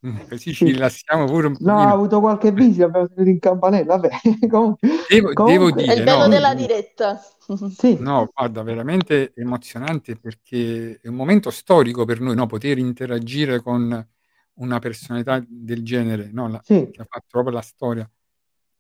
[0.07, 1.65] Mm, così ci rilassiamo pure un po'.
[1.65, 3.97] No, ha avuto qualche visita, abbiamo sentito in campanella.
[3.97, 4.11] Vabbè,
[4.51, 5.53] comunque, devo, comunque...
[5.53, 7.21] devo dire, è il bello no, della diretta.
[7.77, 7.99] Sì.
[8.01, 12.47] No, guarda, veramente emozionante perché è un momento storico per noi, no?
[12.47, 14.09] poter interagire con
[14.55, 16.49] una personalità del genere, no?
[16.49, 16.89] La, sì.
[16.91, 18.11] che ha fatto proprio la storia.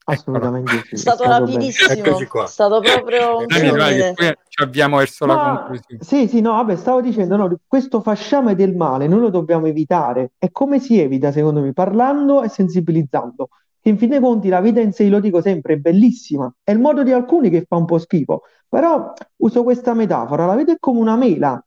[0.07, 0.95] Assolutamente sì.
[0.95, 5.57] È stato rapidissimo, è stato proprio un Dai, vai, poi ci abbiamo verso Ma, la
[5.57, 6.03] conclusione.
[6.03, 10.33] Sì, sì, no, vabbè, stavo dicendo, no, questo fasciame del male noi lo dobbiamo evitare.
[10.39, 11.73] E come si evita, secondo me?
[11.73, 13.49] Parlando e sensibilizzando.
[13.81, 16.53] Che in fin dei conti la vita in sé, lo dico sempre, è bellissima.
[16.63, 18.43] È il modo di alcuni che fa un po' schifo.
[18.69, 21.65] Però uso questa metafora, la vita è come una mela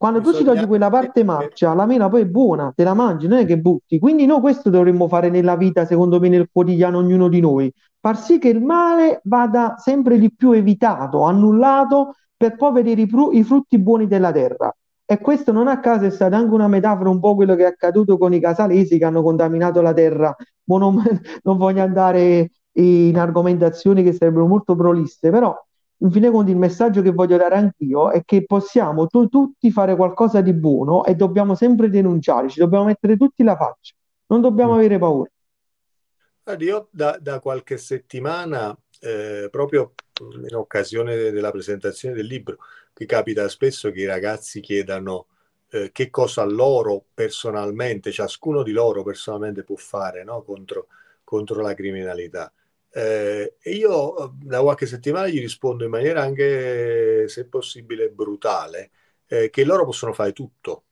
[0.00, 3.28] quando tu ci togli quella parte marcia, la mela poi è buona, te la mangi,
[3.28, 3.98] non è che butti.
[3.98, 7.70] Quindi noi questo dovremmo fare nella vita, secondo me, nel quotidiano, ognuno di noi.
[8.00, 13.06] Far sì che il male vada sempre di più evitato, annullato, per poi vedere i,
[13.06, 14.74] fru- i frutti buoni della terra.
[15.04, 17.66] E questo non a caso è stata anche una metafora, un po' quello che è
[17.66, 20.34] accaduto con i casalesi che hanno contaminato la terra.
[20.64, 20.96] Non,
[21.44, 25.54] non voglio andare in argomentazioni che sarebbero molto prolisse, però
[26.02, 29.70] in fin dei conti il messaggio che voglio dare anch'io è che possiamo tu, tutti
[29.70, 33.94] fare qualcosa di buono e dobbiamo sempre denunciare, ci dobbiamo mettere tutti la faccia,
[34.26, 34.76] non dobbiamo mm.
[34.76, 35.30] avere paura.
[36.58, 42.56] Io da, da qualche settimana, eh, proprio in occasione della presentazione del libro,
[42.92, 45.26] che capita spesso che i ragazzi chiedano
[45.70, 50.42] eh, che cosa loro personalmente, ciascuno di loro personalmente può fare no?
[50.42, 50.88] contro,
[51.22, 52.52] contro la criminalità.
[52.92, 58.90] Eh, e io da qualche settimana gli rispondo in maniera anche, se possibile, brutale,
[59.26, 60.84] eh, che loro possono fare tutto.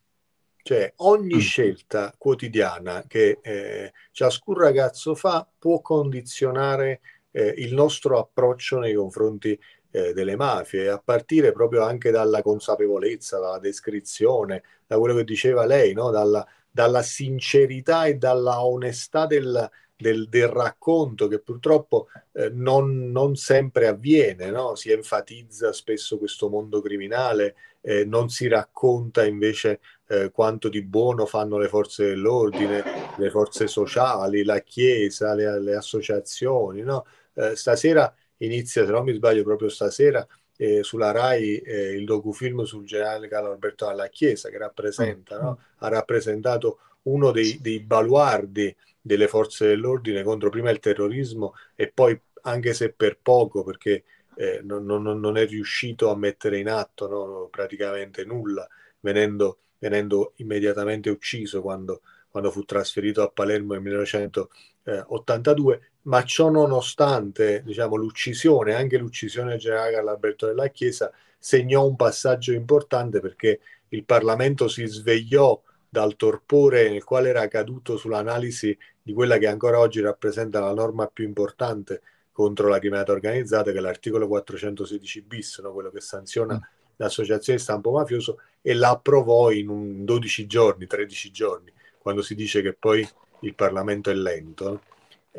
[0.63, 1.39] Cioè, ogni mm.
[1.39, 7.01] scelta quotidiana che eh, ciascun ragazzo fa può condizionare
[7.31, 9.59] eh, il nostro approccio nei confronti
[9.91, 15.65] eh, delle mafie, a partire proprio anche dalla consapevolezza, dalla descrizione, da quello che diceva
[15.65, 16.11] lei, no?
[16.11, 23.35] dalla, dalla sincerità e dalla onestà del, del, del racconto che purtroppo eh, non, non,
[23.35, 24.77] sempre avviene, no?
[24.77, 31.27] si enfatizza spesso questo mondo criminale, eh, non si racconta invece eh, quanto di buono
[31.27, 32.83] fanno le forze dell'ordine,
[33.17, 36.83] le forze sociali, la Chiesa, le, le associazioni.
[36.83, 37.05] No?
[37.35, 40.27] Eh, stasera inizia, se non mi sbaglio, proprio stasera.
[40.61, 45.51] Eh, sulla RAI eh, il docufilm sul generale Carlo Alberto dalla Chiesa che rappresenta, no?
[45.51, 45.65] Mm.
[45.77, 46.79] ha rappresentato
[47.13, 52.93] uno dei, dei baluardi delle forze dell'ordine contro prima il terrorismo e poi, anche se
[52.93, 54.05] per poco, perché
[54.37, 58.67] eh, non, non, non, è riuscito a mettere in atto no, praticamente nulla,
[59.01, 67.63] venendo venendo immediatamente ucciso quando, quando fu trasferito a Palermo nel 1982, ma ciò nonostante
[67.65, 73.61] diciamo, l'uccisione, anche l'uccisione del generale Carlo Alberto della Chiesa, segnò un passaggio importante perché
[73.91, 79.79] il Parlamento si svegliò dal torpore nel quale era caduto sull'analisi di quella che ancora
[79.79, 85.59] oggi rappresenta la norma più importante contro la criminalità organizzata, che è l'articolo 416 bis,
[85.59, 85.73] no?
[85.73, 86.95] quello che sanziona mm.
[86.97, 92.35] l'associazione di stampo mafioso, e la approvò in un 12 giorni, 13 giorni, quando si
[92.35, 93.09] dice che poi
[93.41, 94.71] il Parlamento è lento.
[94.71, 94.81] No?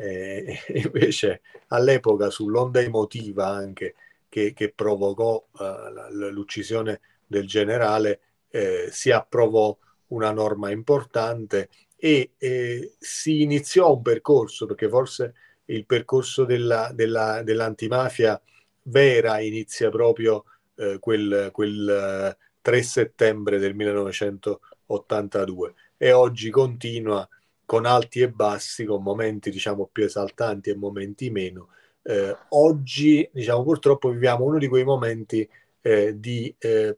[0.00, 3.94] Invece all'epoca sull'onda emotiva anche
[4.28, 8.20] che, che provocò uh, l'uccisione del generale
[8.50, 9.76] eh, si approvò
[10.10, 15.34] una norma importante e eh, si iniziò un percorso, perché forse
[15.66, 18.40] il percorso della, della, dell'antimafia
[18.84, 20.44] vera inizia proprio
[20.76, 27.26] eh, quel, quel 3 eh, settembre del 1982 e oggi continua
[27.64, 31.68] con alti e bassi, con momenti diciamo più esaltanti e momenti meno.
[32.02, 35.48] Eh, oggi diciamo purtroppo viviamo uno di quei momenti
[35.82, 36.96] eh, di eh,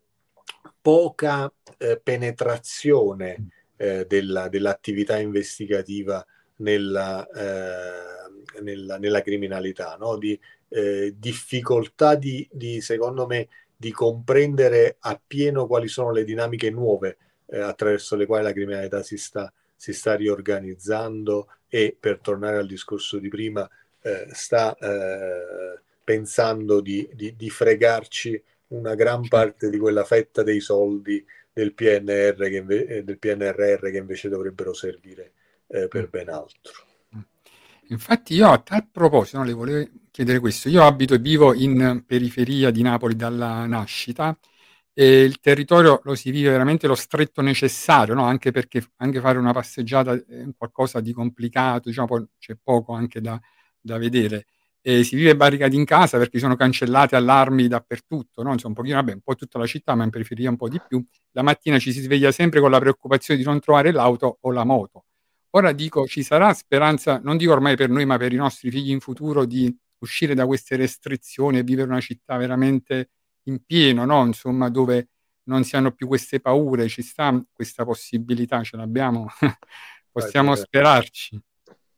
[0.80, 6.24] poca eh, penetrazione eh, della, dell'attività investigativa
[6.56, 10.16] nella, eh, nella, nella criminalità, no?
[10.16, 10.38] di
[10.68, 17.58] eh, difficoltà di, di, secondo me, di comprendere appieno quali sono le dinamiche nuove eh,
[17.58, 23.18] attraverso le quali la criminalità si sta, si sta riorganizzando e, per tornare al discorso
[23.18, 23.68] di prima,
[24.02, 24.76] eh, sta
[26.04, 28.42] pensando di, di, di fregarci
[28.72, 33.90] una gran parte di quella fetta dei soldi del, PNR che inve- eh, del PNRR
[33.90, 35.32] che invece dovrebbero servire
[35.66, 36.10] eh, per mm.
[36.10, 36.72] ben altro.
[37.88, 42.04] Infatti io a tal proposito no, le volevo chiedere questo, io abito e vivo in
[42.06, 44.38] periferia di Napoli dalla nascita
[44.94, 48.24] e il territorio lo si vive veramente lo stretto necessario, no?
[48.24, 53.38] anche perché anche fare una passeggiata è qualcosa di complicato, diciamo, c'è poco anche da,
[53.80, 54.46] da vedere
[54.84, 58.52] e si vive barricati in casa perché sono cancellate allarmi dappertutto, no?
[58.52, 60.80] Insomma, un pochino, vabbè, un po' tutta la città, ma in periferia un po' di
[60.86, 61.02] più.
[61.30, 64.64] La mattina ci si sveglia sempre con la preoccupazione di non trovare l'auto o la
[64.64, 65.04] moto.
[65.50, 68.90] Ora dico, ci sarà speranza, non dico ormai per noi, ma per i nostri figli
[68.90, 73.10] in futuro, di uscire da queste restrizioni e vivere una città veramente
[73.44, 74.24] in pieno, no?
[74.26, 75.10] Insomma, dove
[75.44, 79.28] non si hanno più queste paure, ci sta questa possibilità, ce l'abbiamo,
[80.10, 81.40] possiamo sperarci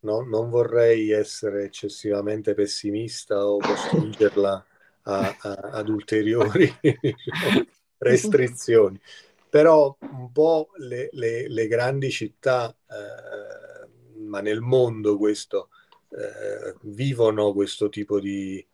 [0.05, 4.66] no, non vorrei essere eccessivamente pessimista o costringerla
[5.05, 6.72] a, a, ad ulteriori
[7.98, 9.00] restrizioni,
[9.48, 13.88] però un po' le, le, le grandi città, eh,
[14.20, 15.70] ma nel mondo questo,
[16.11, 18.64] eh, vivono questo tipo di,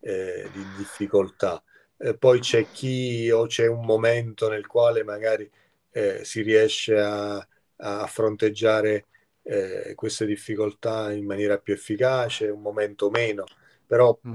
[0.00, 1.62] eh, di difficoltà.
[2.18, 5.50] poi c'è chi o c'è un momento nel quale magari
[5.92, 9.06] eh, si riesce a, a fronteggiare
[9.42, 13.44] eh, queste difficoltà in maniera più efficace, un momento meno,
[13.86, 14.32] però mm.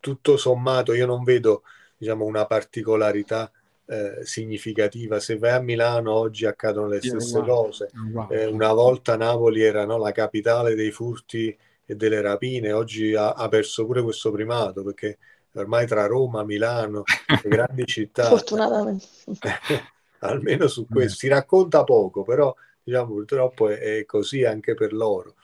[0.00, 1.62] tutto sommato io non vedo
[1.96, 3.50] diciamo, una particolarità
[3.86, 5.20] eh, significativa.
[5.20, 7.46] Se vai a Milano oggi accadono le stesse wow.
[7.46, 7.90] cose.
[8.30, 13.32] Eh, una volta Napoli era no, la capitale dei furti e delle rapine, oggi ha,
[13.32, 15.18] ha, perso pure questo primato perché
[15.52, 17.02] ormai tra Roma, Milano,
[17.42, 19.06] le grandi città, fortunatamente,
[20.20, 22.54] almeno su questo si racconta poco, però
[22.84, 25.36] diciamo, purtroppo è, è così anche per loro.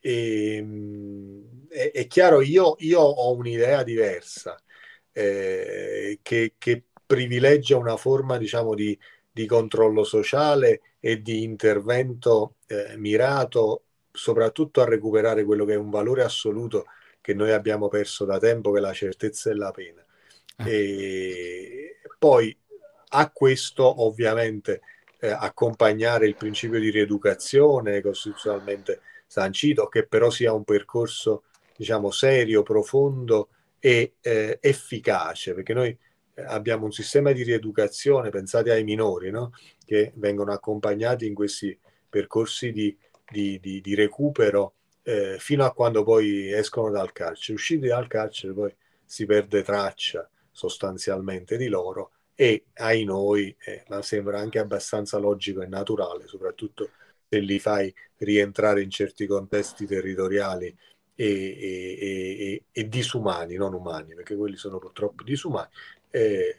[0.00, 4.60] E, ehm, è, è, chiaro, io, io, ho un'idea diversa
[5.12, 8.98] eh, che, che, privilegia una forma diciamo, di,
[9.30, 15.88] di, controllo sociale e di intervento eh, mirato soprattutto a recuperare quello che è un
[15.88, 16.84] valore assoluto
[17.20, 20.04] che noi abbiamo perso da tempo, che è la certezza della pena.
[20.56, 20.70] Eh.
[20.70, 22.54] E poi
[23.10, 24.80] a questo ovviamente
[25.20, 31.44] eh, accompagnare il principio di rieducazione costituzionalmente sancito, che però sia un percorso
[31.76, 35.96] diciamo serio, profondo e eh, efficace, perché noi
[36.34, 39.52] eh, abbiamo un sistema di rieducazione, pensate ai minori, no?
[39.84, 42.96] che vengono accompagnati in questi percorsi di,
[43.30, 47.54] di, di, di recupero eh, fino a quando poi escono dal carcere.
[47.54, 52.10] Usciti dal carcere poi si perde traccia sostanzialmente di loro
[52.40, 56.90] e ai noi, eh, ma sembra anche abbastanza logico e naturale, soprattutto
[57.28, 60.66] se li fai rientrare in certi contesti territoriali
[61.16, 65.68] e, e, e, e disumani, non umani, perché quelli sono purtroppo disumani,
[66.10, 66.56] eh,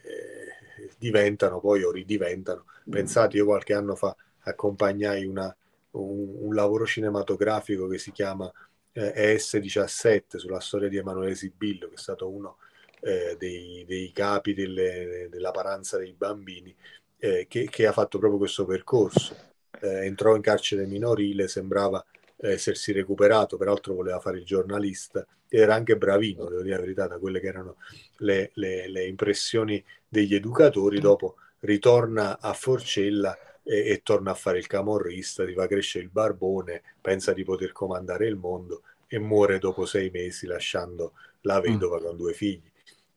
[0.98, 2.66] diventano poi o ridiventano.
[2.86, 5.56] Pensate, io qualche anno fa accompagnai una,
[5.92, 8.52] un, un, lavoro cinematografico che si chiama
[8.92, 12.58] eh, ES17 sulla storia di Emanuele Sibillo, che è stato uno
[13.00, 16.74] eh, dei, dei, capi delle, della paranza dei bambini
[17.18, 19.36] eh, che, che, ha fatto proprio questo percorso.
[19.80, 22.04] Eh, entrò in carcere minorile, sembrava
[22.36, 27.06] essersi recuperato, peraltro voleva fare il giornalista ed era anche bravino, devo dire la verità,
[27.06, 27.76] da quelle che erano
[28.18, 34.58] le, le, le impressioni degli educatori, dopo ritorna a Forcella e, e, torna a fare
[34.58, 39.58] il camorrista, ti fa crescere il barbone, pensa di poter comandare il mondo e muore
[39.58, 41.62] dopo sei mesi lasciando la mm.
[41.62, 42.02] vedova mm.
[42.04, 42.69] con due figli.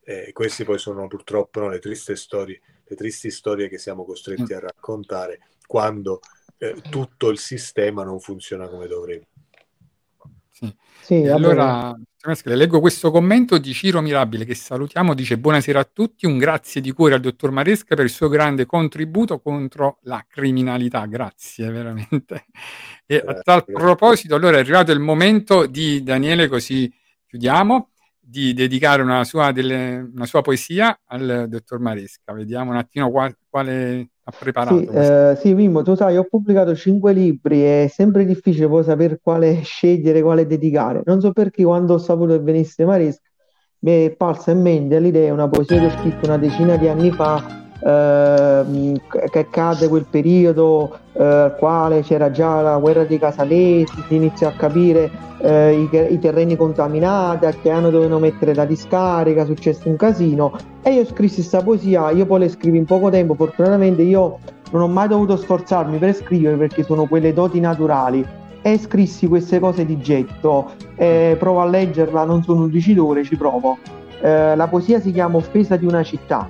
[0.05, 4.53] Eh, queste poi sono purtroppo no, le, tristi storie, le tristi storie che siamo costretti
[4.53, 4.57] mm.
[4.57, 6.19] a raccontare quando
[6.57, 9.27] eh, tutto il sistema non funziona come dovrebbe.
[10.49, 10.75] Sì.
[11.03, 11.93] Sì, allora,
[12.43, 16.79] le leggo questo commento di Ciro Mirabile che salutiamo, dice buonasera a tutti, un grazie
[16.79, 22.45] di cuore al dottor Maresca per il suo grande contributo contro la criminalità, grazie veramente.
[23.05, 26.89] E a tal proposito, allora è arrivato il momento di Daniele, così
[27.27, 27.89] chiudiamo,
[28.25, 32.31] di dedicare una sua, delle, una sua poesia al dottor Maresca.
[32.33, 34.79] Vediamo un attimo qual, quale ha preparato.
[34.79, 39.19] Sì, eh, sì, Mimmo, tu sai, ho pubblicato cinque libri, è sempre difficile poi sapere
[39.21, 41.01] quale scegliere, quale dedicare.
[41.05, 43.29] Non so perché quando ho saputo che venisse Maresca
[43.79, 47.11] mi è parsa in mente l'idea, una poesia che ho scritto una decina di anni
[47.11, 48.97] fa Ehm,
[49.29, 54.51] che cade quel periodo eh, quale c'era già la guerra dei casalesi, si inizia a
[54.53, 59.89] capire eh, i, i, terreni contaminati, a che anno dovevano mettere la discarica, è successo
[59.89, 60.53] un casino.
[60.81, 64.39] E io scrissi questa poesia, io poi le scrivo in poco tempo, fortunatamente io
[64.71, 68.25] non ho mai dovuto sforzarmi per scrivere perché sono quelle doti naturali.
[68.65, 73.35] E scrissi queste cose di getto, eh, provo a leggerla, non sono un decidore, ci
[73.35, 73.77] provo.
[74.21, 76.47] Eh, la poesia si chiama Offesa di una città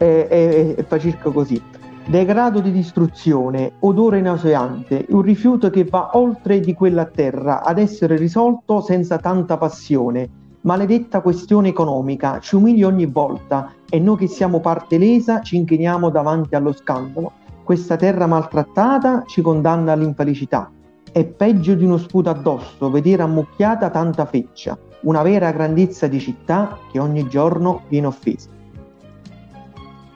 [0.00, 1.60] e, e, e fa circa così.
[2.06, 8.16] Degrado di distruzione, odore nauseante, un rifiuto che va oltre di quella terra ad essere
[8.16, 10.28] risolto senza tanta passione.
[10.62, 16.10] Maledetta questione economica ci umilia ogni volta e noi che siamo parte lesa ci inchiniamo
[16.10, 17.32] davanti allo scandalo.
[17.62, 20.70] Questa terra maltrattata ci condanna all'infelicità.
[21.12, 26.78] È peggio di uno sputo addosso vedere ammucchiata tanta feccia, una vera grandezza di città
[26.90, 28.58] che ogni giorno viene offesa.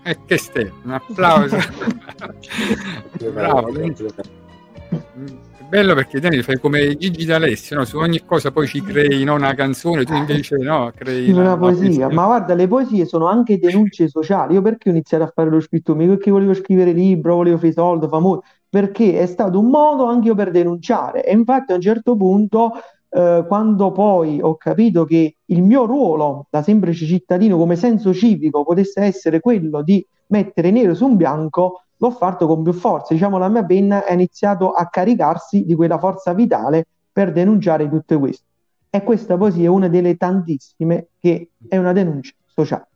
[0.06, 1.56] E che stai, un applauso.
[3.32, 3.68] Bravo.
[3.68, 7.84] È bello perché te fai come Gigi D'Alessio, no?
[7.86, 9.34] su ogni cosa poi ci crei no?
[9.34, 12.08] una canzone, tu invece no, crei una, una poesia.
[12.10, 14.54] Ma guarda, le poesie sono anche denunce sociali.
[14.54, 16.06] Io perché ho iniziato a fare lo scrittore?
[16.06, 20.34] Perché volevo scrivere libro, volevo fare soldi, famoso, perché è stato un modo anche io
[20.34, 21.24] per denunciare.
[21.24, 22.72] E infatti a un certo punto
[23.16, 28.64] eh, quando poi ho capito che il mio ruolo da semplice cittadino come senso civico
[28.64, 33.14] potesse essere quello di mettere nero su un bianco, l'ho fatto con più forza.
[33.14, 38.18] Diciamo, la mia penna ha iniziato a caricarsi di quella forza vitale per denunciare tutto
[38.18, 38.42] questo.
[38.90, 42.88] E questa poesia è una delle tantissime che è una denuncia sociale.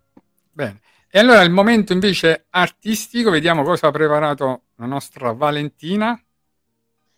[0.51, 0.81] Bene.
[1.11, 6.21] E allora il momento invece artistico, vediamo cosa ha preparato la nostra Valentina.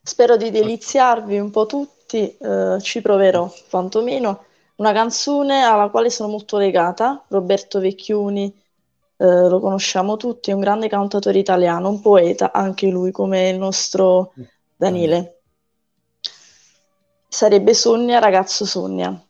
[0.02, 4.44] Spero di deliziarvi un po' tutti tutti, eh, ci proverò quantomeno.
[4.76, 8.52] Una canzone alla quale sono molto legata, Roberto Vecchiuni,
[9.16, 13.58] eh, lo conosciamo tutti, è un grande cantatore italiano, un poeta, anche lui come il
[13.58, 14.32] nostro
[14.76, 15.42] Daniele.
[17.28, 19.22] Sarebbe Sogna, ragazzo Sogna.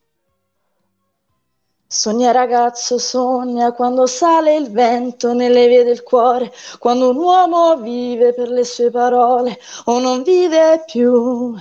[1.93, 8.33] Sogna ragazzo, sogna quando sale il vento nelle vie del cuore, quando un uomo vive
[8.33, 11.57] per le sue parole o non vive più.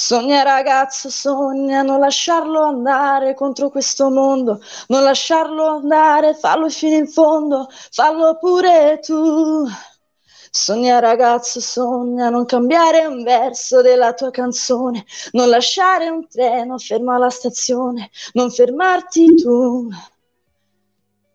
[0.00, 7.08] Sogna ragazzo, sogna, non lasciarlo andare contro questo mondo, non lasciarlo andare, fallo fino in
[7.08, 9.66] fondo, fallo pure tu.
[10.52, 17.12] Sogna ragazzo, sogna, non cambiare un verso della tua canzone, non lasciare un treno fermo
[17.12, 19.88] alla stazione, non fermarti tu.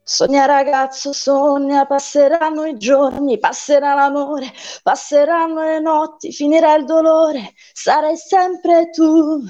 [0.05, 4.51] Sogna ragazzo, sogna, passeranno i giorni, passerà l'amore,
[4.81, 9.41] passeranno le notti, finirà il dolore, sarai sempre tu.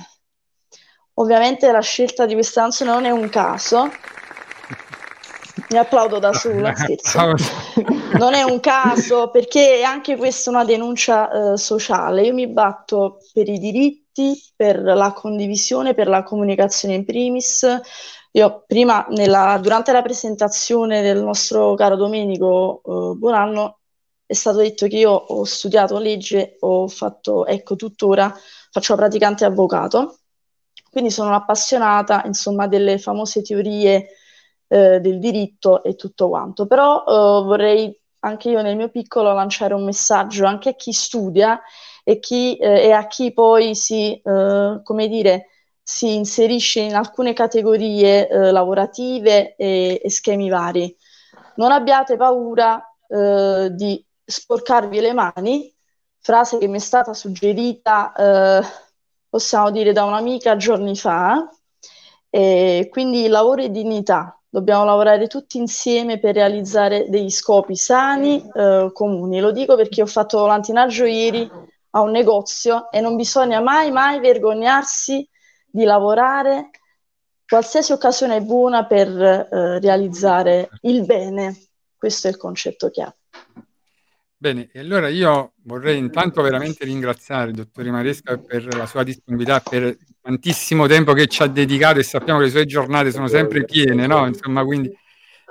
[1.16, 3.90] Ovviamente la scelta di questa canzone non è un caso.
[5.70, 7.34] Mi applaudo da sola, scherzo.
[8.14, 12.22] Non è un caso perché è anche questa una denuncia eh, sociale.
[12.22, 17.66] Io mi batto per i diritti, per la condivisione, per la comunicazione in primis,
[18.36, 23.80] io prima, nella, durante la presentazione del nostro caro Domenico eh, Buonanno,
[24.26, 28.34] è stato detto che io ho studiato legge, ho fatto, ecco, tuttora
[28.72, 30.18] faccio praticante avvocato,
[30.90, 34.08] quindi sono appassionata, insomma, delle famose teorie
[34.68, 36.66] eh, del diritto e tutto quanto.
[36.66, 41.62] Però eh, vorrei anche io nel mio piccolo lanciare un messaggio anche a chi studia
[42.04, 45.48] e, chi, eh, e a chi poi si, eh, come dire,
[45.84, 50.96] si inserisce in alcune categorie eh, lavorative e, e, schemi vari.
[51.56, 55.72] Non abbiate paura eh, di sporcarvi le mani,
[56.20, 58.66] frase che mi è stata suggerita, eh,
[59.30, 61.48] possiamo dire, da un'amica giorni fa.
[62.30, 69.40] Quindi lavoro e dignità, dobbiamo lavorare tutti insieme per realizzare degli scopi sani, eh, comuni.
[69.40, 71.50] Lo dico perché ho fatto volantinaggio ieri
[71.90, 75.28] a un negozio e non bisogna mai, mai vergognarsi
[75.74, 76.70] di lavorare.
[77.46, 81.58] Qualsiasi occasione è buona per eh, realizzare il bene.
[81.98, 83.16] Questo è il concetto chiave.
[84.38, 89.62] Bene, e allora io vorrei intanto veramente ringraziare il dottore Maresca per la sua disponibilità,
[89.62, 93.64] per tantissimo tempo che ci ha dedicato e sappiamo che le sue giornate sono sempre
[93.64, 94.28] piene, no?
[94.28, 94.96] Insomma, quindi...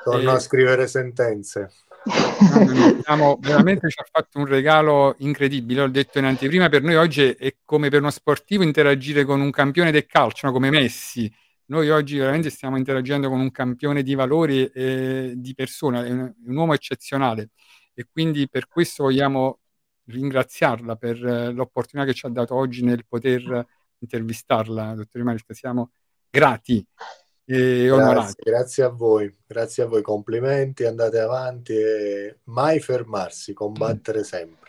[0.04, 1.70] Torno eh, a scrivere sentenze.
[2.04, 7.22] Diciamo, veramente ci ha fatto un regalo incredibile, l'ho detto in anteprima, per noi oggi
[7.30, 10.52] è come per uno sportivo interagire con un campione del calcio, no?
[10.52, 11.32] come Messi.
[11.66, 16.32] Noi oggi veramente stiamo interagendo con un campione di valori e di persona, è un,
[16.46, 17.50] un uomo eccezionale
[17.94, 19.60] e quindi per questo vogliamo
[20.06, 23.66] ringraziarla per eh, l'opportunità che ci ha dato oggi nel poter
[23.98, 25.54] intervistarla, dottor Maresca.
[25.54, 25.92] Siamo
[26.28, 26.84] grati
[27.54, 28.34] e onorati.
[28.38, 34.60] Grazie, grazie a voi, grazie a voi, complimenti, andate avanti e mai fermarsi, combattere sempre.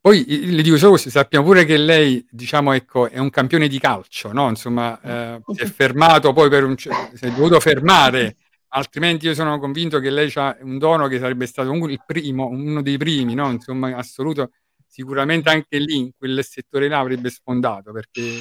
[0.00, 3.78] Poi le dico solo questo, sappiamo pure che lei, diciamo, ecco, è un campione di
[3.78, 4.48] calcio, no?
[4.48, 6.76] Insomma, eh, si è fermato poi per un...
[6.76, 8.36] si è dovuto fermare
[8.72, 12.46] altrimenti io sono convinto che lei ha un dono che sarebbe stato un, il primo,
[12.46, 13.50] uno dei primi, no?
[13.50, 14.50] Insomma, in assoluto,
[14.86, 18.38] sicuramente anche lì, in quel settore là, avrebbe sfondato, perché,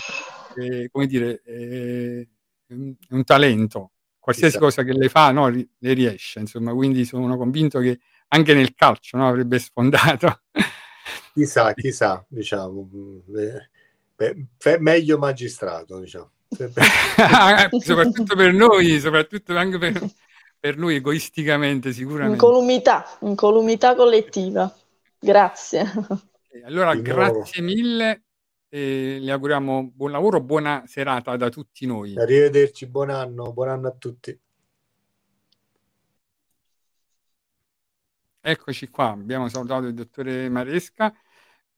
[0.55, 2.27] eh, come dire, eh,
[2.69, 3.91] è un talento.
[4.19, 4.65] Qualsiasi esatto.
[4.65, 9.17] cosa che lei fa, no, le riesce, insomma, quindi sono convinto che anche nel calcio,
[9.17, 10.41] no, avrebbe sfondato.
[11.33, 12.89] chissà, chissà, diciamo,
[14.17, 16.31] eh, meglio magistrato, diciamo.
[17.79, 19.99] soprattutto per noi, soprattutto anche per,
[20.59, 22.33] per noi egoisticamente sicuramente.
[22.33, 24.71] Incolumità, incolumità collettiva.
[25.17, 25.91] Grazie.
[26.65, 28.25] Allora, grazie mille
[28.69, 32.15] e le auguriamo buon lavoro, buona serata da tutti noi.
[32.17, 34.39] Arrivederci, buon anno, buon anno a tutti.
[38.41, 41.13] Eccoci qua, abbiamo salutato il dottore Maresca.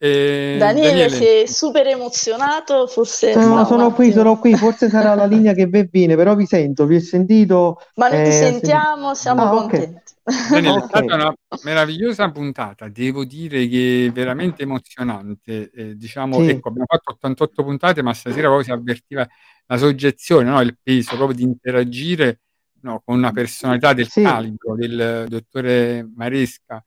[0.04, 3.36] Eh, Daniele, Daniele, si è super emozionato, forse...
[3.36, 6.88] No, sono qui, sono qui, forse sarà la linea che vi viene, però vi sento,
[6.88, 7.80] vi ho sentito...
[7.98, 10.02] Ma noi eh, ti sentiamo, siamo ah, contenti.
[10.24, 10.50] Okay.
[10.50, 10.82] Daniele, okay.
[10.82, 11.34] è stata una
[11.66, 15.70] meravigliosa puntata, devo dire che è veramente emozionante.
[15.70, 16.50] Eh, diciamo, sì.
[16.50, 19.28] ecco, abbiamo fatto 88 puntate, ma stasera proprio si avvertiva
[19.68, 20.62] la soggezione, no?
[20.62, 22.40] il peso proprio di interagire
[22.82, 24.24] no, con una personalità del sì.
[24.24, 26.84] calibro del dottore Maresca.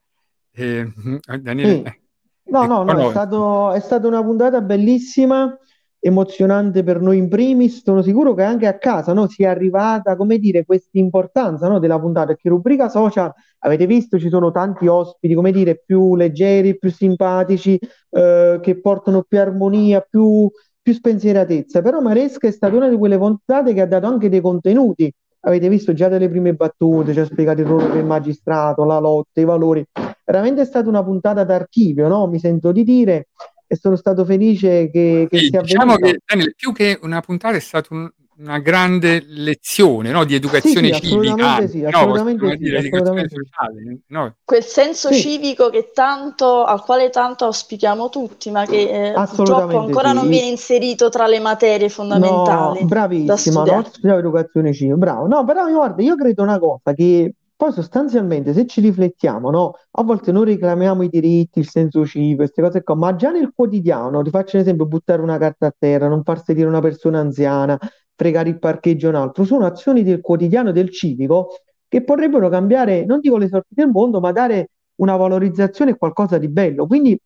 [0.51, 0.91] Eh,
[1.39, 1.81] Daniele...
[1.85, 2.03] Sì
[2.47, 5.57] No, no, no, è, stato, è stata una puntata bellissima,
[5.99, 7.81] emozionante per noi in primis.
[7.83, 11.99] Sono sicuro che anche a casa no, sia arrivata, come dire, questa importanza no, della
[11.99, 12.27] puntata.
[12.27, 17.79] Perché rubrica social, avete visto, ci sono tanti ospiti, come dire, più leggeri, più simpatici,
[18.11, 21.81] eh, che portano più armonia, più, più spensieratezza.
[21.81, 25.11] Però Maresca è stata una di quelle puntate che ha dato anche dei contenuti.
[25.47, 29.41] Avete visto già delle prime battute, ci ha spiegato il ruolo del magistrato, la lotta,
[29.41, 29.85] i valori
[30.25, 32.27] veramente è stata una puntata d'archivio, no?
[32.27, 33.27] Mi sento di dire
[33.67, 36.11] e sono stato felice che, che sì, sia diciamo avvenuta.
[36.11, 40.23] che Daniel, più che una puntata è stata un, una grande lezione no?
[40.23, 44.35] di educazione sì, sì, civica, sì, assolutamente no, dire, assolutamente sociale, no?
[44.43, 50.11] quel senso civico che tanto, al quale tanto auspichiamo tutti, ma che eh, purtroppo ancora
[50.11, 52.81] non viene inserito tra le materie fondamentali.
[52.81, 54.17] No, bravissima, no?
[54.17, 55.27] educazione civica, bravo.
[55.27, 59.73] No, però guarda, io credo una cosa che poi sostanzialmente, se ci riflettiamo, no?
[59.91, 63.51] A volte noi reclamiamo i diritti, il senso civico, queste cose qua, ma già nel
[63.55, 67.19] quotidiano, ti faccio un esempio, buttare una carta a terra, non far sedere una persona
[67.19, 67.79] anziana,
[68.15, 71.49] fregare il parcheggio un altro, sono azioni del quotidiano del civico
[71.87, 76.37] che potrebbero cambiare, non dico le sorti del mondo, ma dare una valorizzazione e qualcosa
[76.37, 76.87] di bello.
[76.87, 77.17] Quindi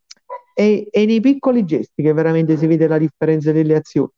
[0.54, 4.10] è, è nei piccoli gesti che veramente si vede la differenza delle azioni.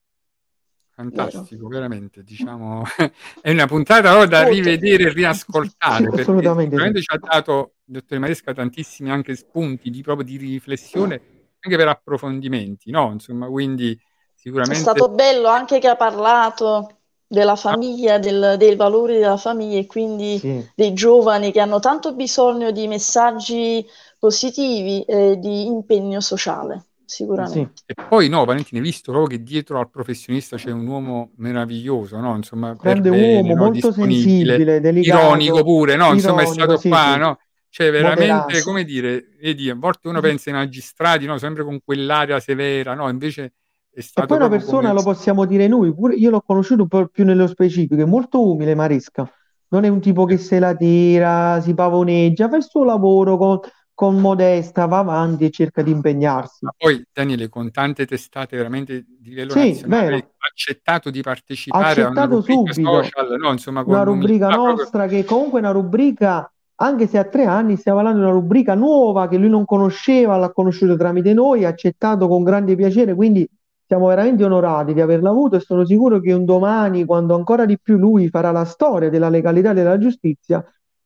[1.10, 2.82] Fantastico, veramente, diciamo,
[3.40, 8.20] è una puntata no, da rivedere e riascoltare, perché sicuramente ci ha dato, il dottore
[8.20, 11.20] Maresca, tantissimi anche spunti di, proprio di riflessione,
[11.60, 13.10] anche per approfondimenti, no?
[13.12, 13.98] Insomma, quindi
[14.34, 14.78] sicuramente...
[14.78, 19.86] È stato bello anche che ha parlato della famiglia, del, dei valori della famiglia e
[19.86, 20.70] quindi sì.
[20.74, 23.84] dei giovani che hanno tanto bisogno di messaggi
[24.18, 27.72] positivi e di impegno sociale sicuramente.
[27.74, 27.82] Sì.
[27.86, 32.18] E poi no, Valentino, hai visto proprio che dietro al professionista c'è un uomo meraviglioso,
[32.18, 32.34] no?
[32.34, 33.64] Insomma, grande bene, uomo, no?
[33.64, 36.06] molto sensibile, delicato, ironico pure, no?
[36.06, 37.18] Ironico, Insomma, è stato sì, qua, sì.
[37.18, 37.38] no?
[37.68, 38.64] Cioè, veramente, Moderato.
[38.64, 41.38] come dire, vedi, a volte uno pensa ai magistrati, no?
[41.38, 43.08] Sempre con quell'aria severa, no?
[43.08, 43.54] Invece
[43.90, 44.26] è stato...
[44.26, 44.94] E poi una persona, come...
[44.94, 48.46] lo possiamo dire noi, pure io l'ho conosciuto un po' più nello specifico, è molto
[48.46, 49.30] umile Maresca,
[49.68, 53.60] non è un tipo che se la tira, si pavoneggia, fa il suo lavoro con,
[54.02, 56.64] con modesta, va avanti e cerca di impegnarsi.
[56.64, 62.02] Ma poi Daniele, con tante testate veramente di livello sì, nazionale, ha accettato di partecipare
[62.02, 63.52] accettato a una social, no?
[63.52, 65.20] Insomma, una rubrica nostra proprio...
[65.20, 68.74] che comunque è una rubrica, anche se a tre anni stiamo parlando di una rubrica
[68.74, 73.48] nuova che lui non conosceva, l'ha conosciuta tramite noi, ha accettato con grande piacere, quindi
[73.86, 77.78] siamo veramente onorati di averla avuto e sono sicuro che un domani, quando ancora di
[77.80, 80.64] più lui farà la storia della legalità e della giustizia,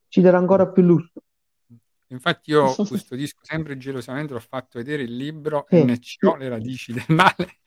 [0.08, 1.20] ci darà ancora più lustro.
[2.08, 5.82] Infatti io custodisco sempre gelosamente, ho fatto vedere il libro sì.
[5.84, 7.58] NCO, le radici del male,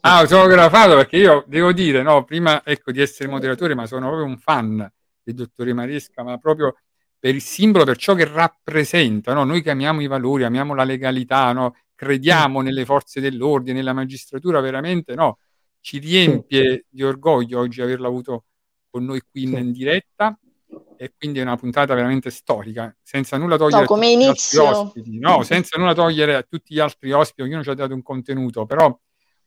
[0.00, 4.26] ah, autografato perché io devo dire, no, prima ecco, di essere moderatore, ma sono proprio
[4.26, 4.90] un fan
[5.22, 6.76] del dottore Maresca, ma proprio
[7.18, 9.44] per il simbolo, per ciò che rappresenta, no?
[9.44, 11.76] noi che amiamo i valori, amiamo la legalità, no?
[11.94, 15.38] crediamo nelle forze dell'ordine, nella magistratura, veramente no?
[15.80, 18.44] ci riempie di orgoglio oggi averlo avuto
[18.90, 20.38] con noi qui in, in diretta
[20.96, 24.64] e quindi è una puntata veramente storica, senza nulla togliere no, come inizio.
[24.64, 28.02] ospiti, no, senza nulla togliere a tutti gli altri ospiti, ognuno ci ha dato un
[28.02, 28.96] contenuto, però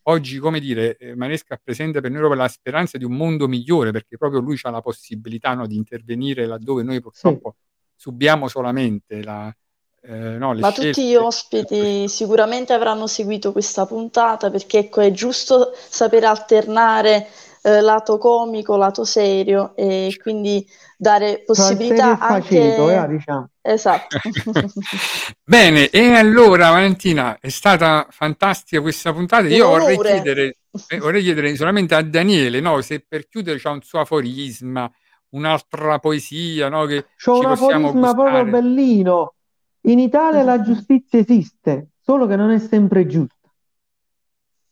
[0.04, 3.92] oggi, come dire, eh, Manesca presenta per noi proprio la speranza di un mondo migliore,
[3.92, 8.02] perché proprio lui ha la possibilità no, di intervenire laddove noi purtroppo sì.
[8.04, 9.54] subiamo solamente la,
[10.02, 10.92] eh, no, Ma scelte.
[10.92, 17.28] tutti gli ospiti sicuramente avranno seguito questa puntata perché ecco, è giusto saper alternare
[17.78, 20.66] eh, lato comico, lato serio e quindi
[20.98, 22.76] dare possibilità anche...
[22.76, 23.50] Eh, diciamo.
[23.62, 24.18] Esatto.
[25.44, 29.48] Bene, e allora Valentina, è stata fantastica questa puntata.
[29.48, 30.58] Io vorrei chiedere,
[30.88, 34.92] eh, vorrei chiedere, solamente a Daniele, no, se per chiudere c'è un suo aforisma,
[35.30, 39.34] un'altra poesia, no, che c'è un aforisma proprio bellino.
[39.82, 43.39] In Italia la giustizia esiste, solo che non è sempre giusta.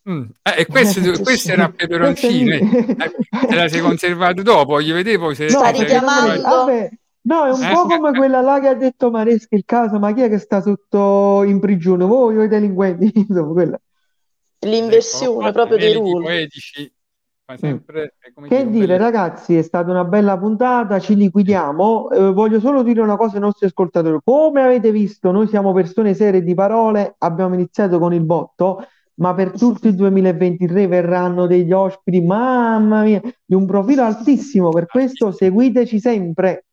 [0.10, 0.24] Mm.
[0.42, 2.96] Eh, e questo, questo era peperoncino, eh,
[3.48, 5.48] te la sei conservato dopo, gli vedevo se...
[5.48, 6.42] No, richiamando...
[6.42, 6.90] Vabbè,
[7.24, 10.14] no, è un eh, po' come quella là che ha detto Mareschi il caso, ma
[10.14, 12.06] chi è che sta sotto in prigione?
[12.06, 13.12] Voi o i delinquenti?
[13.28, 13.78] Insomma.
[14.60, 16.24] L'inversione ecco, proprio dei ruoli.
[16.24, 16.92] Poetici,
[17.58, 18.46] sempre, mm.
[18.48, 18.98] Che dire, belle...
[18.98, 22.12] ragazzi, è stata una bella puntata, ci liquidiamo.
[22.12, 24.20] Eh, voglio solo dire una cosa ai nostri ascoltatori.
[24.24, 28.88] Come avete visto, noi siamo persone serie di parole, abbiamo iniziato con il botto
[29.18, 34.86] ma per tutto il 2023 verranno degli ospiti, mamma mia, di un profilo altissimo, per
[34.86, 36.66] questo seguiteci sempre.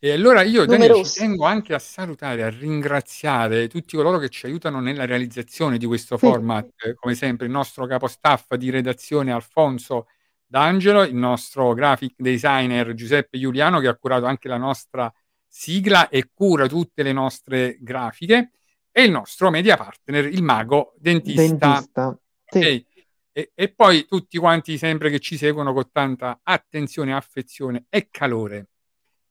[0.00, 4.46] E allora io Daniele, ci tengo anche a salutare, a ringraziare tutti coloro che ci
[4.46, 6.24] aiutano nella realizzazione di questo sì.
[6.24, 10.06] format, come sempre il nostro capostaff di redazione Alfonso
[10.46, 15.12] D'Angelo, il nostro graphic designer Giuseppe Giuliano che ha curato anche la nostra
[15.46, 18.52] sigla e cura tutte le nostre grafiche
[18.90, 21.42] e il nostro media partner, il mago dentista.
[21.42, 22.18] dentista.
[22.46, 22.58] Sì.
[22.58, 22.86] Okay.
[23.32, 28.66] E, e, poi tutti quanti sempre che ci seguono con tanta attenzione, affezione e calore.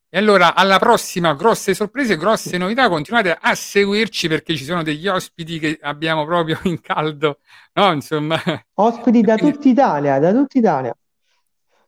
[0.10, 5.05] E allora alla prossima, grosse sorprese, grosse novità, continuate a seguirci perché ci sono degli
[5.10, 7.39] ospiti che abbiamo proprio in caldo,
[7.74, 7.91] no?
[7.91, 8.41] Insomma,
[8.76, 10.95] ospiti da tutta Italia, da tutta Italia.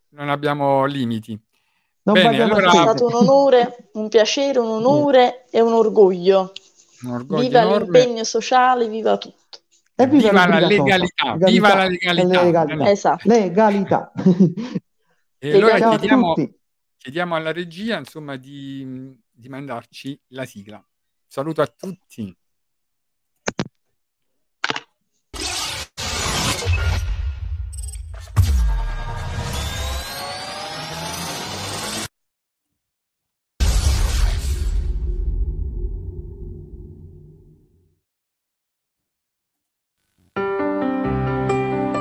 [0.09, 1.39] Non abbiamo limiti.
[2.01, 2.67] Non Bene, allora...
[2.67, 5.47] È stato un onore, un piacere, un onore mm.
[5.51, 6.51] e un orgoglio
[7.01, 7.99] viva enorme.
[7.99, 9.59] l'impegno sociale, viva tutto.
[9.95, 12.43] E viva, viva la legalità, legalità, viva la legalità.
[12.43, 12.89] legalità.
[12.89, 13.27] Esatto.
[13.27, 14.11] legalità.
[15.39, 16.35] e allora chiediamo,
[16.97, 20.83] chiediamo, alla regia insomma, di, di mandarci la sigla.
[21.27, 22.35] Saluto a tutti.